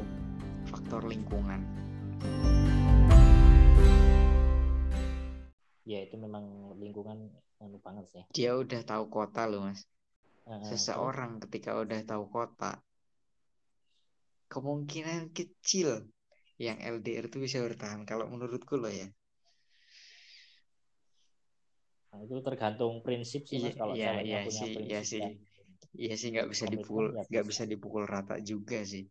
faktor 0.70 1.06
lingkungan. 1.06 1.62
Ya 5.82 6.06
itu 6.06 6.14
memang 6.14 6.74
lingkungan 6.78 7.30
anu 7.58 7.78
banget 7.82 8.10
sih. 8.10 8.22
Dia 8.30 8.58
udah 8.58 8.82
tahu 8.86 9.10
kota 9.10 9.46
loh 9.50 9.70
mas. 9.70 9.86
Uh, 10.42 10.58
seseorang 10.66 11.38
ketika 11.46 11.78
udah 11.78 12.02
tahu 12.02 12.26
kota 12.26 12.82
kemungkinan 14.52 15.32
kecil 15.32 16.04
yang 16.60 16.76
LDR 16.76 17.32
itu 17.32 17.40
bisa 17.40 17.64
bertahan 17.64 18.04
kalau 18.04 18.28
menurutku 18.28 18.76
loh 18.76 18.92
ya 18.92 19.08
nah, 22.12 22.20
itu 22.20 22.36
tergantung 22.44 23.00
prinsip 23.00 23.48
sih 23.48 23.56
mas 23.64 23.72
iya, 23.72 23.80
kalau 23.80 23.94
iya, 23.96 24.10
iya, 24.20 24.38
punya 24.44 24.62
sih, 24.68 24.74
iya 24.84 25.00
sih 25.02 25.22
Iya 25.92 26.14
sih 26.16 26.28
nggak 26.32 26.48
bisa 26.48 26.64
dipukul 26.72 27.12
ya 27.12 27.24
nggak 27.28 27.46
bisa 27.52 27.62
dipukul 27.68 28.04
rata 28.08 28.40
juga 28.40 28.80
sih. 28.80 29.04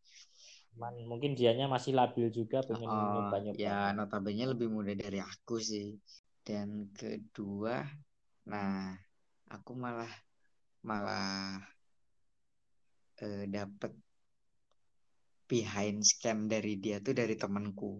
Man, 0.82 0.96
mungkin 1.06 1.38
dianya 1.38 1.70
masih 1.70 1.94
labil 1.94 2.34
juga 2.34 2.64
pengen 2.66 2.90
oh, 2.90 3.22
nyoba-nyoba. 3.22 3.60
Ya 3.60 3.94
notabene 3.94 4.50
lebih 4.50 4.68
muda 4.72 4.94
dari 4.98 5.22
aku 5.22 5.62
sih. 5.62 5.94
Dan 6.42 6.90
kedua, 6.98 7.86
nah 8.50 8.98
aku 9.46 9.78
malah 9.78 10.10
malah 10.82 11.62
eh, 13.22 13.46
dapet 13.46 13.94
behind 15.52 16.08
scam 16.08 16.48
dari 16.48 16.80
dia 16.80 17.04
tuh 17.04 17.12
dari 17.12 17.36
temanku. 17.36 18.00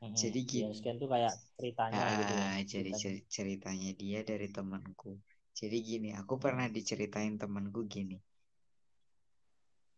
Hmm, 0.00 0.12
jadi 0.12 0.40
gini. 0.44 0.68
Ya, 0.68 0.76
scan 0.76 0.96
tuh 1.00 1.08
kayak 1.08 1.32
ceritanya 1.56 2.00
ah, 2.00 2.12
gitu. 2.20 2.32
Ya, 2.36 2.50
jadi 2.68 2.90
ceritanya. 2.92 3.28
ceritanya 3.32 3.90
dia 3.96 4.20
dari 4.20 4.48
temanku. 4.52 5.16
Jadi 5.56 5.76
gini, 5.80 6.12
aku 6.12 6.36
pernah 6.36 6.68
diceritain 6.68 7.40
temanku 7.40 7.88
gini. 7.88 8.20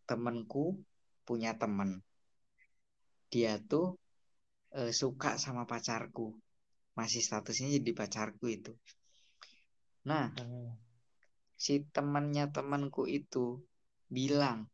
Temanku 0.07 0.79
punya 1.27 1.55
teman. 1.59 2.03
Dia 3.31 3.59
tuh 3.63 3.99
e, 4.75 4.95
suka 4.95 5.39
sama 5.39 5.67
pacarku. 5.67 6.35
Masih 6.99 7.23
statusnya 7.23 7.79
jadi 7.79 7.91
pacarku 7.95 8.51
itu. 8.51 8.75
Nah, 10.07 10.35
hmm. 10.35 10.79
si 11.55 11.87
temannya 11.95 12.51
temanku 12.51 13.07
itu 13.07 13.63
bilang 14.11 14.72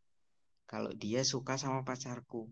kalau 0.69 0.93
dia 0.93 1.25
suka 1.25 1.57
sama 1.57 1.81
pacarku. 1.83 2.45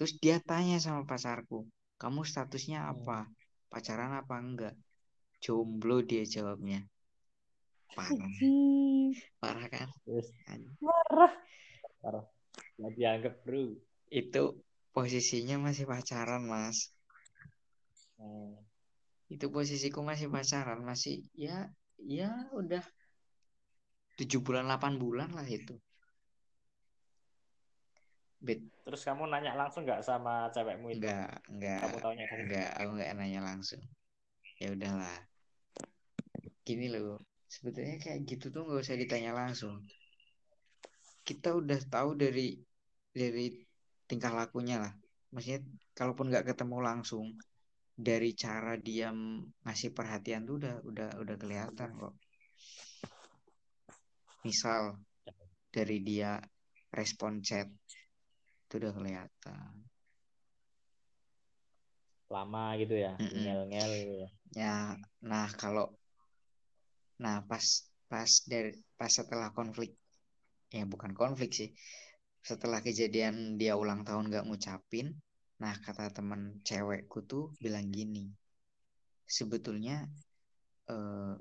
Terus 0.00 0.16
dia 0.18 0.40
tanya 0.40 0.80
sama 0.80 1.04
pacarku, 1.04 1.68
"Kamu 2.00 2.24
statusnya 2.24 2.88
apa? 2.88 3.28
Pacaran 3.68 4.16
apa 4.16 4.34
enggak?" 4.40 4.74
Jomblo 5.44 6.02
dia 6.02 6.24
jawabnya. 6.26 6.82
Parah. 7.94 8.32
Parah 9.38 9.66
kan? 9.68 9.88
Parah. 10.82 11.34
Parah. 12.02 12.26
Nggak 12.78 12.92
dianggap 12.96 13.34
bro. 13.44 13.74
Itu 14.10 14.64
posisinya 14.96 15.60
masih 15.62 15.86
pacaran 15.86 16.42
mas. 16.48 16.90
Hmm. 18.18 18.58
itu 19.30 19.46
posisiku 19.46 20.02
masih 20.02 20.26
pacaran 20.26 20.82
masih 20.82 21.22
ya 21.38 21.70
ya 22.02 22.34
udah 22.50 22.82
tujuh 24.18 24.42
bulan 24.42 24.66
delapan 24.66 24.98
bulan 24.98 25.30
lah 25.38 25.46
itu 25.46 25.78
Bet. 28.38 28.60
Terus 28.86 29.02
kamu 29.02 29.26
nanya 29.28 29.58
langsung 29.58 29.82
nggak 29.82 30.02
sama 30.02 30.48
cewekmu 30.54 30.94
itu? 30.94 31.04
Enggak, 31.04 31.42
enggak. 31.50 31.80
Kamu 31.82 31.96
taunya 31.98 32.24
kan? 32.30 32.38
Enggak, 32.42 32.70
aku 32.78 32.90
nggak 32.96 33.10
nanya 33.18 33.40
langsung. 33.42 33.82
Ya 34.62 34.68
udahlah. 34.74 35.18
Gini 36.62 36.86
loh, 36.92 37.18
sebetulnya 37.48 37.96
kayak 37.96 38.28
gitu 38.28 38.52
tuh 38.52 38.62
nggak 38.68 38.84
usah 38.84 38.96
ditanya 39.00 39.32
langsung 39.32 39.80
kita 41.24 41.52
udah 41.56 41.80
tahu 41.92 42.16
dari 42.16 42.56
dari 43.12 43.52
tingkah 44.08 44.32
lakunya 44.32 44.80
lah 44.80 44.92
maksudnya 45.28 45.60
kalaupun 45.92 46.32
nggak 46.32 46.52
ketemu 46.52 46.76
langsung 46.80 47.36
dari 47.92 48.32
cara 48.32 48.80
dia 48.80 49.12
ngasih 49.64 49.92
perhatian 49.92 50.48
tuh 50.48 50.56
udah 50.56 50.74
udah 50.88 51.08
udah 51.20 51.36
kelihatan 51.36 51.90
kok 52.00 52.14
misal 54.44 54.96
dari 55.68 56.00
dia 56.00 56.40
respon 56.88 57.44
chat 57.44 57.68
itu 58.68 58.74
udah 58.84 58.92
kelihatan. 58.92 59.72
Lama 62.28 62.76
gitu 62.76 62.92
ya 62.92 63.16
Mm-mm. 63.16 63.40
ngel-ngel 63.40 63.90
gitu 63.96 64.14
ya. 64.20 64.28
Ya 64.52 64.76
nah 65.24 65.48
kalau 65.56 65.88
nah 67.16 67.40
pas 67.48 67.64
pas 68.12 68.28
dari 68.44 68.76
pas 69.00 69.08
setelah 69.08 69.48
konflik 69.56 69.96
ya 70.68 70.84
bukan 70.84 71.16
konflik 71.16 71.56
sih. 71.56 71.72
Setelah 72.44 72.84
kejadian 72.84 73.56
dia 73.56 73.72
ulang 73.80 74.04
tahun 74.04 74.28
gak 74.28 74.44
ngucapin 74.44 75.16
nah 75.58 75.74
kata 75.74 76.12
temen 76.14 76.62
cewekku 76.62 77.26
tuh 77.26 77.50
bilang 77.58 77.90
gini 77.90 78.30
sebetulnya 79.26 80.06
eh, 80.86 81.34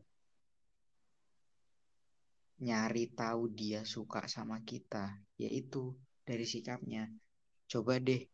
nyari 2.58 3.14
tahu 3.14 3.54
dia 3.54 3.86
suka 3.86 4.26
sama 4.26 4.66
kita 4.66 5.22
yaitu 5.38 5.94
dari 6.28 6.44
sikapnya. 6.44 7.08
Coba 7.72 8.04
deh 8.04 8.28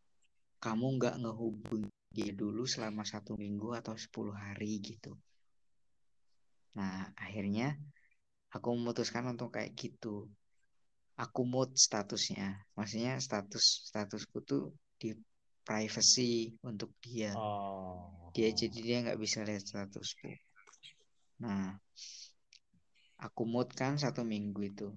kamu 0.58 0.98
nggak 0.98 1.16
ngehubungi 1.22 1.94
dia 2.14 2.30
dulu 2.34 2.66
selama 2.66 3.06
satu 3.06 3.38
minggu 3.38 3.74
atau 3.78 3.94
10 3.94 4.34
hari 4.34 4.82
gitu. 4.82 5.14
Nah 6.74 7.14
akhirnya 7.18 7.78
aku 8.50 8.74
memutuskan 8.74 9.30
untuk 9.30 9.54
kayak 9.54 9.78
gitu. 9.78 10.26
Aku 11.14 11.46
mood 11.46 11.78
statusnya 11.78 12.66
maksudnya 12.74 13.22
status 13.22 13.86
statusku 13.90 14.42
tuh 14.42 14.74
di 14.98 15.14
privacy 15.62 16.58
untuk 16.66 16.94
dia. 16.98 17.38
Oh. 17.38 18.30
dia 18.34 18.50
jadi 18.50 18.80
dia 18.82 18.98
nggak 19.06 19.22
bisa 19.22 19.46
lihat 19.46 19.62
statusku. 19.62 20.34
Nah 21.46 21.78
aku 23.22 23.46
mood 23.46 23.70
kan 23.78 23.98
satu 23.98 24.26
minggu 24.26 24.62
itu 24.66 24.90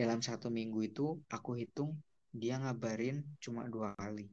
dalam 0.00 0.24
satu 0.24 0.48
minggu 0.48 0.80
itu 0.80 1.20
aku 1.28 1.60
hitung 1.60 1.92
dia 2.32 2.56
ngabarin 2.56 3.20
cuma 3.36 3.68
dua 3.68 3.92
kali. 4.00 4.32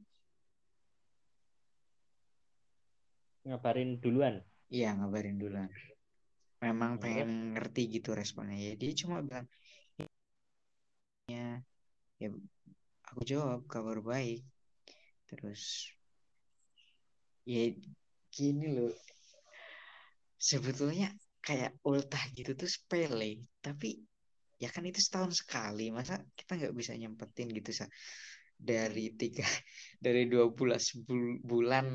Ngabarin 3.44 4.00
duluan? 4.00 4.40
Iya 4.72 4.96
ngabarin 4.96 5.36
duluan. 5.36 5.68
Memang 6.64 6.96
Terus? 6.96 7.04
pengen 7.04 7.30
ngerti 7.52 8.00
gitu 8.00 8.16
responnya. 8.16 8.56
Ya 8.56 8.72
dia 8.80 8.92
cuma 8.96 9.20
bilang 9.20 9.44
ya 11.28 11.60
ya 12.16 12.28
aku 13.12 13.20
jawab 13.28 13.68
kabar 13.68 14.00
baik. 14.00 14.40
Terus 15.28 15.92
ya 17.44 17.76
gini 18.32 18.72
loh. 18.72 18.96
Sebetulnya 20.40 21.12
kayak 21.44 21.76
ultah 21.84 22.24
gitu 22.32 22.56
tuh 22.56 22.70
sepele 22.72 23.44
tapi 23.60 24.07
ya 24.58 24.68
kan 24.74 24.82
itu 24.82 24.98
setahun 24.98 25.32
sekali 25.40 25.94
masa 25.94 26.18
kita 26.34 26.58
nggak 26.58 26.74
bisa 26.74 26.92
nyempetin 26.98 27.48
gitu 27.54 27.70
sa? 27.70 27.86
Dari 28.58 29.14
tiga 29.14 29.46
dari 30.04 30.26
dua 30.26 30.50
bulan 30.50 30.82
bulan 31.46 31.86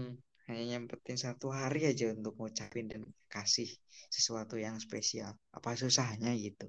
hanya 0.48 0.64
nyempetin 0.76 1.16
satu 1.20 1.52
hari 1.52 1.88
aja 1.88 2.12
untuk 2.12 2.36
ngucapin 2.40 2.88
dan 2.92 3.04
kasih 3.32 3.68
sesuatu 4.12 4.56
yang 4.60 4.80
spesial. 4.80 5.36
Apa 5.56 5.76
susahnya 5.76 6.32
gitu? 6.36 6.68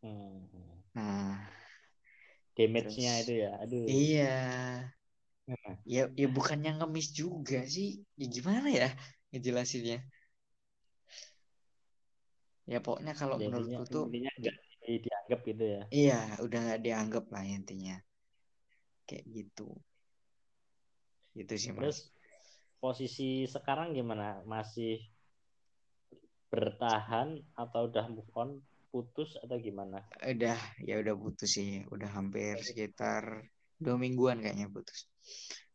Hmm. 0.00 0.48
nah 0.96 1.36
damage-nya 2.56 3.12
itu 3.20 3.32
ya 3.44 3.50
aduh. 3.62 3.84
iya. 3.84 4.36
Nah, 5.50 5.74
ya 5.84 6.02
ya 6.14 6.28
bukannya 6.30 6.78
ngemis 6.78 7.08
juga 7.14 7.66
sih. 7.66 8.02
Ya 8.16 8.26
gimana 8.30 8.68
ya 8.70 8.88
ngejelasinnya 9.30 9.98
ya 12.72 12.78
pokoknya 12.84 13.12
kalau 13.20 13.36
ya, 13.36 13.44
menurutku 13.50 13.82
tuh 13.94 14.04
intinya 14.06 14.30
nggak 14.40 14.54
di- 14.86 15.00
dianggap 15.04 15.40
gitu 15.50 15.64
ya. 15.74 15.80
Iya 15.90 16.18
udah 16.44 16.58
nggak 16.64 16.80
dianggap 16.86 17.24
lah 17.34 17.42
intinya. 17.56 17.96
Kayak 19.06 19.24
gitu. 19.36 19.66
Itu 21.34 21.54
sih 21.62 21.72
mas. 21.74 21.82
Terus 21.82 21.98
posisi 22.82 23.28
sekarang 23.50 23.88
gimana? 23.98 24.42
Masih 24.46 25.02
bertahan 26.50 27.38
atau 27.54 27.86
udah 27.86 28.06
move 28.10 28.30
on 28.34 28.50
putus 28.90 29.38
atau 29.38 29.56
gimana? 29.62 30.02
Udah 30.26 30.58
ya 30.82 30.94
udah 31.02 31.14
putus 31.14 31.50
sih. 31.54 31.86
Udah 31.94 32.10
hampir 32.10 32.58
sekitar 32.58 33.46
dua 33.78 33.96
mingguan 33.96 34.42
kayaknya 34.42 34.66
putus. 34.66 35.06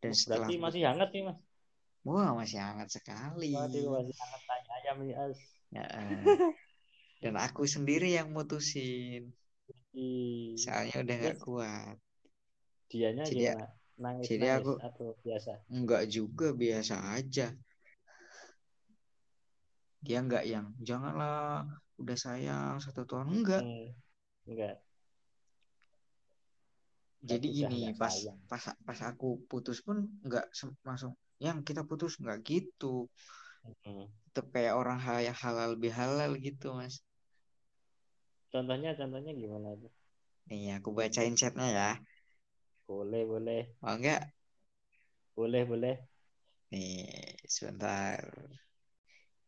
Dan 0.03 0.11
setelah 0.11 0.51
berarti 0.51 0.55
put- 0.59 0.63
masih 0.67 0.81
hangat 0.83 1.09
nih 1.15 1.23
mas? 1.31 1.39
Wah 2.05 2.29
masih 2.37 2.59
hangat 2.61 2.89
sekali. 2.91 3.55
Waduh 3.55 3.87
masih 3.95 4.15
hangat 4.19 4.41
tanya 4.45 4.71
ayam 4.77 4.97
Ya, 5.73 5.83
eh. 5.91 6.23
dan 7.25 7.41
aku 7.41 7.65
sendiri 7.65 8.13
yang 8.13 8.29
mutusin 8.29 9.33
Ih, 9.97 10.53
soalnya 10.53 11.01
udah 11.01 11.15
nggak 11.17 11.37
kuat 11.41 11.97
dianya 12.85 13.25
Jadi- 13.25 13.49
gimana 13.49 13.65
nangis 13.95 14.25
jadi 14.27 14.45
nangis 14.45 14.59
aku- 14.61 14.79
atau 14.83 15.07
biasa 15.23 15.51
Enggak 15.71 16.03
juga 16.05 16.47
biasa 16.51 16.95
aja. 17.15 17.47
Dia 20.03 20.19
enggak 20.21 20.43
yang 20.45 20.69
janganlah 20.77 21.63
udah 21.97 22.17
sayang 22.19 22.77
satu 22.77 23.07
tahun 23.07 23.41
enggak. 23.41 23.63
Hmm, 23.63 23.89
enggak 24.45 24.75
Jadi 27.25 27.47
udah 27.49 27.57
gini 27.71 27.79
pas 27.97 28.11
sayang. 28.13 28.37
pas 28.45 28.63
pas 28.83 28.99
aku 29.01 29.41
putus 29.49 29.79
pun 29.81 30.05
enggak 30.21 30.45
sem- 30.53 30.75
langsung 30.85 31.15
yang 31.39 31.63
kita 31.63 31.81
putus 31.87 32.19
enggak 32.21 32.43
gitu. 32.45 33.07
Hmm. 33.81 34.11
Tetap 34.29 34.51
kayak 34.51 34.75
orang 34.75 34.99
hal 34.99 35.23
yang 35.23 35.37
halal 35.39 35.73
bihalal 35.73 36.35
gitu 36.37 36.75
mas. 36.75 37.01
Contohnya 38.55 38.91
contohnya 38.99 39.31
gimana 39.41 39.67
itu 39.77 39.87
Nih 40.49 40.63
aku 40.77 40.89
bacain 40.99 41.33
chatnya 41.39 41.67
ya. 41.77 41.89
boleh 42.87 43.23
boleh 43.31 43.61
Mau 43.81 43.93
enggak? 43.97 44.21
boleh 45.35 45.63
boleh 45.71 45.95
Nih 46.71 47.07
sebentar. 47.55 48.19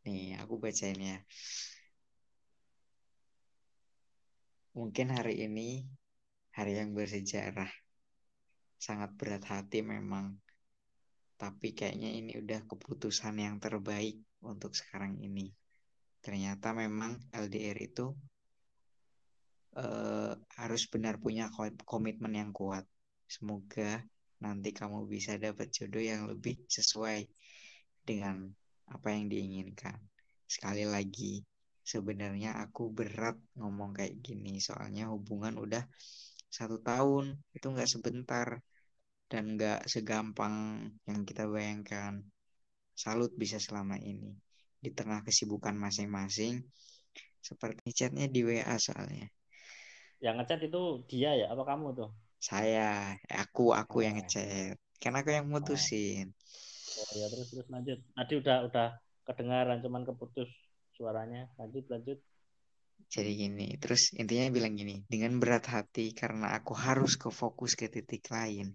Nih 0.06 0.24
aku 0.42 0.54
bacain 0.64 1.00
ya. 1.10 1.18
Mungkin 4.78 5.08
hari 5.18 5.36
ini 5.46 5.70
hari 6.58 6.72
yang 6.80 6.94
bersejarah. 6.98 7.72
Sangat 8.86 9.10
berat 9.18 9.44
hati 9.52 9.80
memang. 9.82 10.38
Tapi 11.38 11.68
kayaknya 11.78 12.10
ini 12.20 12.32
udah 12.42 12.66
keputusan 12.70 13.36
yang 13.46 13.56
terbaik 13.62 14.18
untuk 14.42 14.74
sekarang 14.74 15.18
ini. 15.22 15.54
Ternyata 16.26 16.74
memang 16.74 17.18
LDR 17.34 17.78
itu 17.78 18.14
eh, 19.84 20.32
harus 20.60 20.82
benar 20.94 21.16
punya 21.24 21.46
ko- 21.56 21.84
komitmen 21.92 22.34
yang 22.42 22.52
kuat. 22.60 22.86
Semoga 23.36 23.92
nanti 24.44 24.70
kamu 24.80 25.00
bisa 25.14 25.32
dapat 25.46 25.68
jodoh 25.78 26.04
yang 26.12 26.22
lebih 26.32 26.56
sesuai 26.78 27.20
dengan 28.10 28.36
apa 28.96 29.08
yang 29.16 29.26
diinginkan. 29.34 29.98
Sekali 30.48 30.84
lagi, 30.96 31.34
sebenarnya 31.92 32.52
aku 32.64 32.84
berat 32.98 33.38
ngomong 33.60 33.92
kayak 33.98 34.16
gini, 34.26 34.54
soalnya 34.68 35.04
hubungan 35.14 35.56
udah 35.66 35.84
satu 36.58 36.78
tahun, 36.90 37.26
itu 37.58 37.66
nggak 37.74 37.90
sebentar 37.94 38.48
dan 39.32 39.44
nggak 39.56 39.80
segampang 39.94 40.56
yang 41.10 41.22
kita 41.30 41.44
bayangkan. 41.56 42.14
Salut 43.04 43.32
bisa 43.42 43.58
selama 43.62 43.96
ini 44.02 44.32
di 44.84 44.90
tengah 44.98 45.22
kesibukan 45.28 45.76
masing-masing. 45.86 46.56
Seperti 47.48 47.88
chatnya 47.98 48.28
di 48.36 48.42
WA 48.48 48.78
soalnya. 48.78 49.28
Yang 50.26 50.36
ngechat 50.38 50.60
itu 50.68 50.80
dia 51.12 51.30
ya 51.42 51.46
apa 51.54 51.64
kamu 51.70 51.88
tuh 52.00 52.10
Saya, 52.48 52.82
aku, 53.42 53.62
aku 53.82 53.96
yang 54.06 54.16
Oh. 54.16 54.18
ngechat. 54.18 54.76
Kan 55.02 55.14
aku 55.20 55.30
yang 55.38 55.46
mutusin. 55.54 56.26
oh 57.02 57.12
ya 57.22 57.26
terus 57.32 57.48
terus 57.52 57.68
lanjut 57.74 57.98
tadi 58.18 58.34
udah 58.42 58.58
udah 58.68 58.88
kedengaran 59.28 59.78
cuman 59.86 60.04
keputus 60.10 60.50
suaranya 60.98 61.42
lanjut 61.60 61.84
lanjut 61.94 62.18
Jadi 63.14 63.32
gini, 63.42 63.68
terus 63.82 64.02
intinya 64.22 64.48
bilang 64.56 64.74
gini, 64.80 64.96
dengan 65.12 65.34
berat 65.42 65.66
hati 65.76 66.06
karena 66.22 66.46
aku 66.58 66.74
harus 66.86 67.12
ke 67.22 67.30
fokus 67.40 67.72
ke 67.80 67.86
titik 67.96 68.24
lain. 68.36 68.68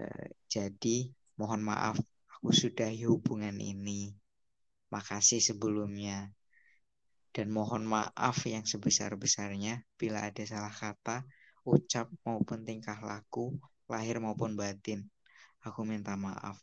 Eh, 0.00 0.28
jadi 0.54 0.96
mohon 1.40 1.62
maaf, 1.70 1.96
aku 2.34 2.50
sudahi 2.60 3.02
hubungan 3.12 3.56
ini. 3.72 4.00
Makasih 4.94 5.40
sebelumnya. 5.48 6.16
Dan 7.38 7.54
mohon 7.54 7.86
maaf 7.86 8.42
yang 8.50 8.66
sebesar-besarnya 8.66 9.86
bila 9.94 10.26
ada 10.26 10.42
salah 10.42 10.74
kata, 10.74 11.22
ucap 11.62 12.10
maupun 12.26 12.66
tingkah 12.66 12.98
laku, 12.98 13.54
lahir 13.86 14.18
maupun 14.18 14.58
batin. 14.58 15.06
Aku 15.62 15.86
minta 15.86 16.18
maaf. 16.18 16.58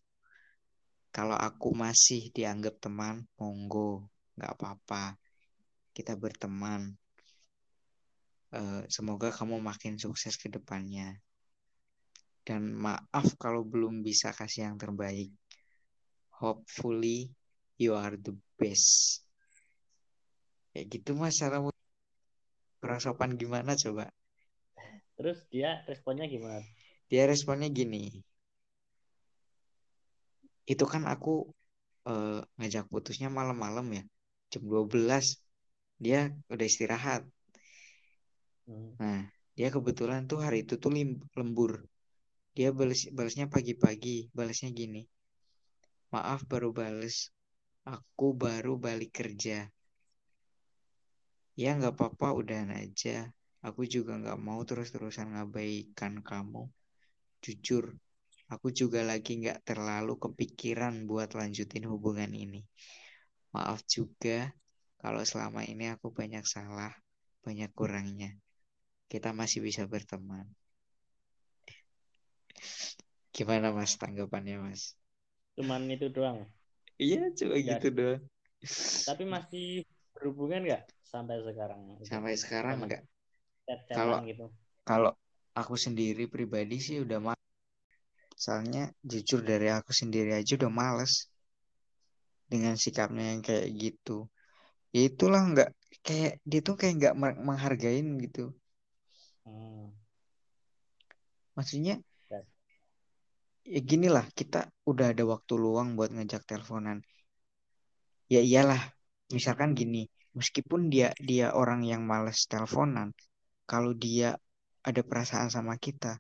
Kalau 1.16 1.40
aku 1.40 1.72
masih 1.72 2.28
dianggap 2.36 2.84
teman, 2.84 3.24
monggo, 3.40 4.12
nggak 4.36 4.52
apa-apa. 4.60 5.16
Kita 5.96 6.20
berteman. 6.20 6.92
Eh, 8.52 8.84
semoga 8.92 9.32
kamu 9.32 9.64
makin 9.64 9.96
sukses 9.96 10.36
ke 10.36 10.52
depannya. 10.52 11.16
dan 12.46 12.78
maaf 12.78 13.34
kalau 13.42 13.66
belum 13.66 14.06
bisa 14.06 14.30
kasih 14.30 14.70
yang 14.70 14.78
terbaik 14.78 15.34
hopefully 16.30 17.34
you 17.82 17.98
are 17.98 18.14
the 18.22 18.38
best 18.62 19.25
kayak 20.76 20.92
gitu 20.92 21.16
mas 21.16 21.40
cara 21.40 21.64
kurang 22.84 23.00
sopan 23.00 23.40
gimana 23.40 23.80
coba? 23.80 24.12
Terus 25.16 25.40
dia 25.48 25.80
responnya 25.88 26.28
gimana? 26.28 26.68
Dia 27.08 27.24
responnya 27.32 27.72
gini. 27.72 28.12
Itu 30.68 30.84
kan 30.84 31.08
aku 31.08 31.48
uh, 32.12 32.44
ngajak 32.60 32.92
putusnya 32.92 33.32
malam-malam 33.32 33.88
ya 33.96 34.04
jam 34.52 34.68
12 34.68 35.40
dia 35.96 36.36
udah 36.52 36.68
istirahat. 36.68 37.24
Hmm. 38.66 38.98
nah 38.98 39.30
dia 39.54 39.70
kebetulan 39.72 40.28
tuh 40.28 40.44
hari 40.44 40.68
itu 40.68 40.76
tuh 40.76 40.92
lembur. 41.40 41.88
Dia 42.52 42.76
balas 42.76 43.08
balasnya 43.16 43.48
pagi-pagi 43.48 44.28
balasnya 44.36 44.76
gini. 44.76 45.08
Maaf 46.12 46.44
baru 46.52 46.76
balas 46.76 47.32
aku 47.88 48.36
baru 48.36 48.76
balik 48.76 49.16
kerja 49.24 49.72
ya 51.56 51.76
nggak 51.80 51.96
apa-apa 51.96 52.28
udah 52.40 52.62
aja 52.84 53.32
aku 53.66 53.88
juga 53.88 54.20
nggak 54.22 54.40
mau 54.40 54.60
terus-terusan 54.68 55.34
ngabaikan 55.34 56.22
kamu 56.22 56.68
jujur 57.44 57.96
Aku 58.54 58.70
juga 58.70 59.02
lagi 59.02 59.42
nggak 59.42 59.66
terlalu 59.66 60.22
kepikiran 60.22 61.10
buat 61.10 61.34
lanjutin 61.34 61.90
hubungan 61.90 62.30
ini. 62.30 62.62
Maaf 63.58 63.82
juga 63.90 64.54
kalau 65.02 65.26
selama 65.26 65.66
ini 65.66 65.90
aku 65.90 66.14
banyak 66.14 66.46
salah, 66.46 66.94
banyak 67.42 67.74
kurangnya. 67.74 68.38
Kita 69.10 69.34
masih 69.34 69.66
bisa 69.66 69.90
berteman. 69.90 70.46
Gimana 73.34 73.74
mas 73.74 73.98
tanggapannya 73.98 74.62
mas? 74.62 74.94
Cuman 75.58 75.90
itu 75.90 76.14
doang. 76.14 76.46
Iya 77.02 77.34
cuma 77.34 77.58
ya. 77.58 77.82
gitu 77.82 77.98
doang. 77.98 78.22
Tapi 79.10 79.24
masih 79.26 79.66
berhubungan 80.14 80.70
nggak 80.70 80.86
sampai 81.16 81.38
sekarang? 81.48 81.80
Sampai 82.04 82.34
sekarang 82.36 82.76
nggak. 82.84 83.04
Kalau 83.90 84.22
gitu. 84.28 84.46
kalau 84.86 85.12
aku 85.56 85.74
sendiri 85.80 86.28
pribadi 86.28 86.78
sih 86.78 87.02
udah 87.02 87.34
soalnya 88.36 88.92
jujur 89.00 89.42
dari 89.42 89.72
aku 89.72 89.96
sendiri 89.96 90.36
aja 90.36 90.60
udah 90.60 90.70
males 90.70 91.32
dengan 92.52 92.76
sikapnya 92.76 93.34
yang 93.34 93.42
kayak 93.42 93.72
gitu 93.74 94.28
ya 94.92 95.08
itulah 95.08 95.42
nggak 95.42 95.70
kayak 96.04 96.44
dia 96.44 96.60
tuh 96.62 96.76
kayak 96.76 96.94
nggak 97.00 97.16
menghargain 97.40 98.20
gitu 98.20 98.52
hmm. 99.48 99.90
maksudnya 101.56 102.04
ya. 102.28 102.40
ya 103.66 103.80
gini 103.82 104.12
lah 104.12 104.28
kita 104.36 104.68
udah 104.84 105.16
ada 105.16 105.24
waktu 105.24 105.54
luang 105.56 105.96
buat 105.96 106.12
ngajak 106.12 106.44
teleponan 106.44 107.02
ya 108.28 108.44
iyalah 108.44 108.84
misalkan 109.32 109.74
gini 109.74 110.12
meskipun 110.36 110.92
dia 110.92 111.16
dia 111.18 111.56
orang 111.56 111.82
yang 111.88 112.04
males 112.04 112.44
teleponan 112.46 113.16
kalau 113.66 113.96
dia 113.96 114.36
ada 114.86 115.02
perasaan 115.02 115.50
sama 115.50 115.80
kita 115.80 116.20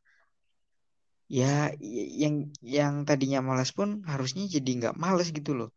ya 1.29 1.73
yang 2.21 2.53
yang 2.61 3.01
tadinya 3.03 3.41
malas 3.41 3.73
pun 3.73 4.01
harusnya 4.05 4.45
jadi 4.45 4.69
nggak 4.79 4.95
malas 4.97 5.33
gitu 5.33 5.57
loh 5.57 5.69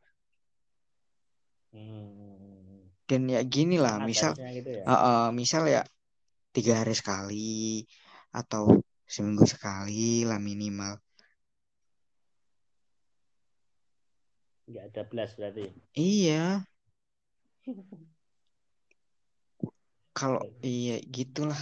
hmm. 1.72 2.92
dan 3.08 3.22
ya 3.28 3.40
gini 3.42 3.80
lah 3.80 4.00
misal 4.00 4.36
gitu 4.36 4.70
ya? 4.70 4.84
uh, 4.84 4.92
uh, 4.92 5.24
misal 5.32 5.64
ya 5.64 5.82
tiga 6.52 6.84
hari 6.84 6.92
sekali 6.92 7.84
atau 8.32 8.80
seminggu 9.08 9.48
sekali 9.48 10.28
lah 10.28 10.36
minimal 10.36 11.00
nggak 14.68 14.84
ada 14.92 15.02
belas 15.08 15.32
berarti 15.32 15.72
iya 15.96 16.60
kalau 20.18 20.42
iya 20.66 20.98
gitulah. 21.16 21.60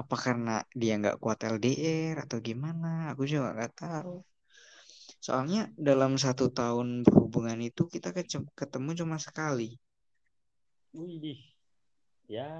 Apa 0.00 0.16
karena 0.24 0.66
dia 0.74 0.98
nggak 0.98 1.22
kuat 1.22 1.38
LDR 1.46 2.26
atau 2.26 2.38
gimana? 2.42 3.14
Aku 3.14 3.22
juga 3.30 3.54
nggak 3.54 3.74
tahu. 3.78 4.14
Soalnya 5.22 5.70
dalam 5.78 6.18
satu 6.18 6.50
tahun 6.50 7.06
berhubungan 7.06 7.62
itu 7.62 7.86
kita 7.86 8.10
ketemu 8.58 8.90
cuma 9.00 9.16
sekali. 9.22 9.78
Wih, 10.94 11.38
ya 12.26 12.50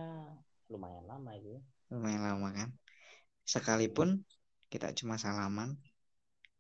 lumayan 0.70 1.04
lama 1.10 1.30
itu 1.38 1.58
lumayan 1.90 2.22
lama 2.22 2.48
kan? 2.54 2.70
Sekalipun 3.44 4.22
kita 4.72 4.94
cuma 4.98 5.18
salaman 5.18 5.74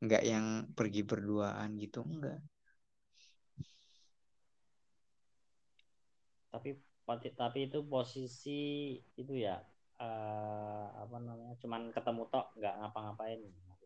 nggak 0.04 0.22
yang 0.22 0.46
pergi 0.76 1.00
berduaan 1.00 1.80
gitu 1.80 2.04
enggak 2.04 2.38
tapi 6.52 6.78
tapi 7.36 7.68
itu 7.68 7.84
posisi 7.84 8.96
itu 9.20 9.32
ya 9.36 9.60
uh, 10.00 10.86
apa 11.04 11.16
namanya 11.20 11.54
cuman 11.60 11.92
ketemu 11.92 12.22
tok 12.32 12.56
nggak 12.56 12.74
ngapa-ngapain 12.80 13.40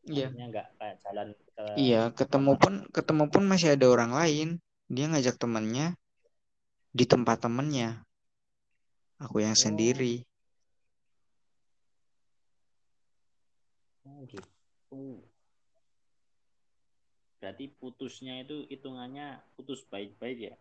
Iya. 0.09 0.33
nggak 0.33 0.67
kayak 0.81 0.97
jalan 1.05 1.29
ke 1.37 1.65
Iya, 1.77 2.03
ketemu 2.17 2.53
pun 2.57 2.75
ketemu 2.89 3.25
pun 3.29 3.43
masih 3.45 3.77
ada 3.77 3.87
orang 3.93 4.13
lain. 4.17 4.49
Dia 4.89 5.05
ngajak 5.13 5.37
temannya 5.37 6.01
di 6.97 7.05
tempat 7.05 7.45
temennya. 7.45 8.09
Aku 9.21 9.45
yang 9.45 9.53
oh. 9.53 9.61
sendiri. 9.61 10.25
Oh, 14.09 14.25
gitu. 14.25 15.29
Berarti 17.39 17.65
putusnya 17.77 18.41
itu 18.41 18.65
hitungannya 18.73 19.45
putus 19.61 19.85
baik-baik 19.93 20.39
ya? 20.41 20.55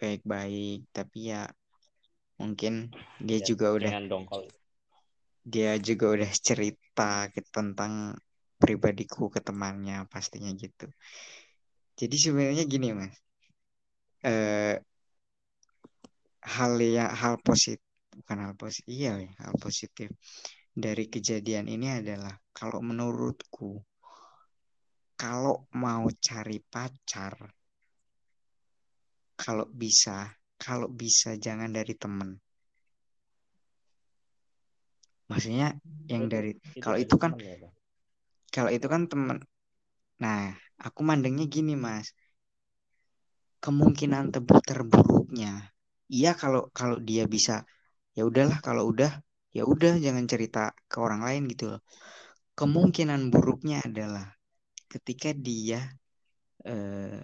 Baik-baik, 0.00 0.88
tapi 0.90 1.32
ya 1.36 1.52
mungkin 2.36 2.92
dia 3.20 3.40
ya, 3.40 3.44
juga 3.52 3.66
udah 3.72 3.92
dongkol 4.08 4.44
dia 5.46 5.78
juga 5.78 6.10
udah 6.10 6.32
cerita 6.42 7.30
tentang 7.54 8.18
pribadiku 8.58 9.30
ke 9.30 9.38
temannya 9.38 10.02
pastinya 10.10 10.50
gitu. 10.58 10.90
Jadi 11.94 12.16
sebenarnya 12.18 12.64
gini 12.66 12.88
mas. 12.90 13.14
Eh, 14.26 14.74
hal 16.42 16.72
yang 16.82 17.14
hal 17.14 17.38
positif 17.46 17.82
bukan 18.10 18.38
hal 18.42 18.54
positif 18.58 18.90
iya 18.90 19.22
ya, 19.22 19.30
hal 19.46 19.54
positif 19.54 20.10
dari 20.74 21.06
kejadian 21.06 21.70
ini 21.70 21.94
adalah 21.94 22.34
kalau 22.50 22.82
menurutku 22.82 23.78
kalau 25.14 25.68
mau 25.78 26.10
cari 26.18 26.58
pacar 26.58 27.38
kalau 29.36 29.68
bisa 29.68 30.26
kalau 30.56 30.88
bisa 30.88 31.36
jangan 31.36 31.70
dari 31.70 31.94
temen. 31.96 32.40
Maksudnya 35.26 35.74
yang 36.06 36.30
dari 36.30 36.54
itu 36.54 36.78
kalau 36.84 36.98
itu 37.02 37.14
kan 37.18 37.34
ya, 37.34 37.66
kalau 38.54 38.70
itu 38.70 38.86
kan 38.86 39.10
teman 39.10 39.38
nah 40.22 40.54
aku 40.80 41.00
mandangnya 41.02 41.44
gini 41.50 41.74
mas. 41.76 42.14
Kemungkinan 43.64 44.30
tebuk 44.30 44.62
terburuknya. 44.62 45.74
Iya 46.06 46.38
kalau 46.38 46.70
kalau 46.70 47.02
dia 47.02 47.26
bisa 47.26 47.66
ya 48.14 48.22
udahlah 48.22 48.62
kalau 48.62 48.86
udah 48.86 49.10
ya 49.50 49.66
udah 49.66 49.98
jangan 49.98 50.24
cerita 50.30 50.70
ke 50.86 50.96
orang 51.02 51.20
lain 51.26 51.42
gitu 51.50 51.74
loh. 51.74 51.80
Kemungkinan 52.54 53.28
buruknya 53.34 53.82
adalah 53.82 54.30
ketika 54.92 55.34
dia 55.34 55.82
eh, 56.64 57.20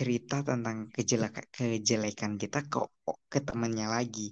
cerita 0.00 0.36
tentang 0.50 0.76
kejelekan 0.96 1.46
kejelekan 1.56 2.32
kita 2.42 2.58
ke 2.72 2.78
ke 3.32 3.38
temannya 3.48 3.86
lagi 3.96 4.26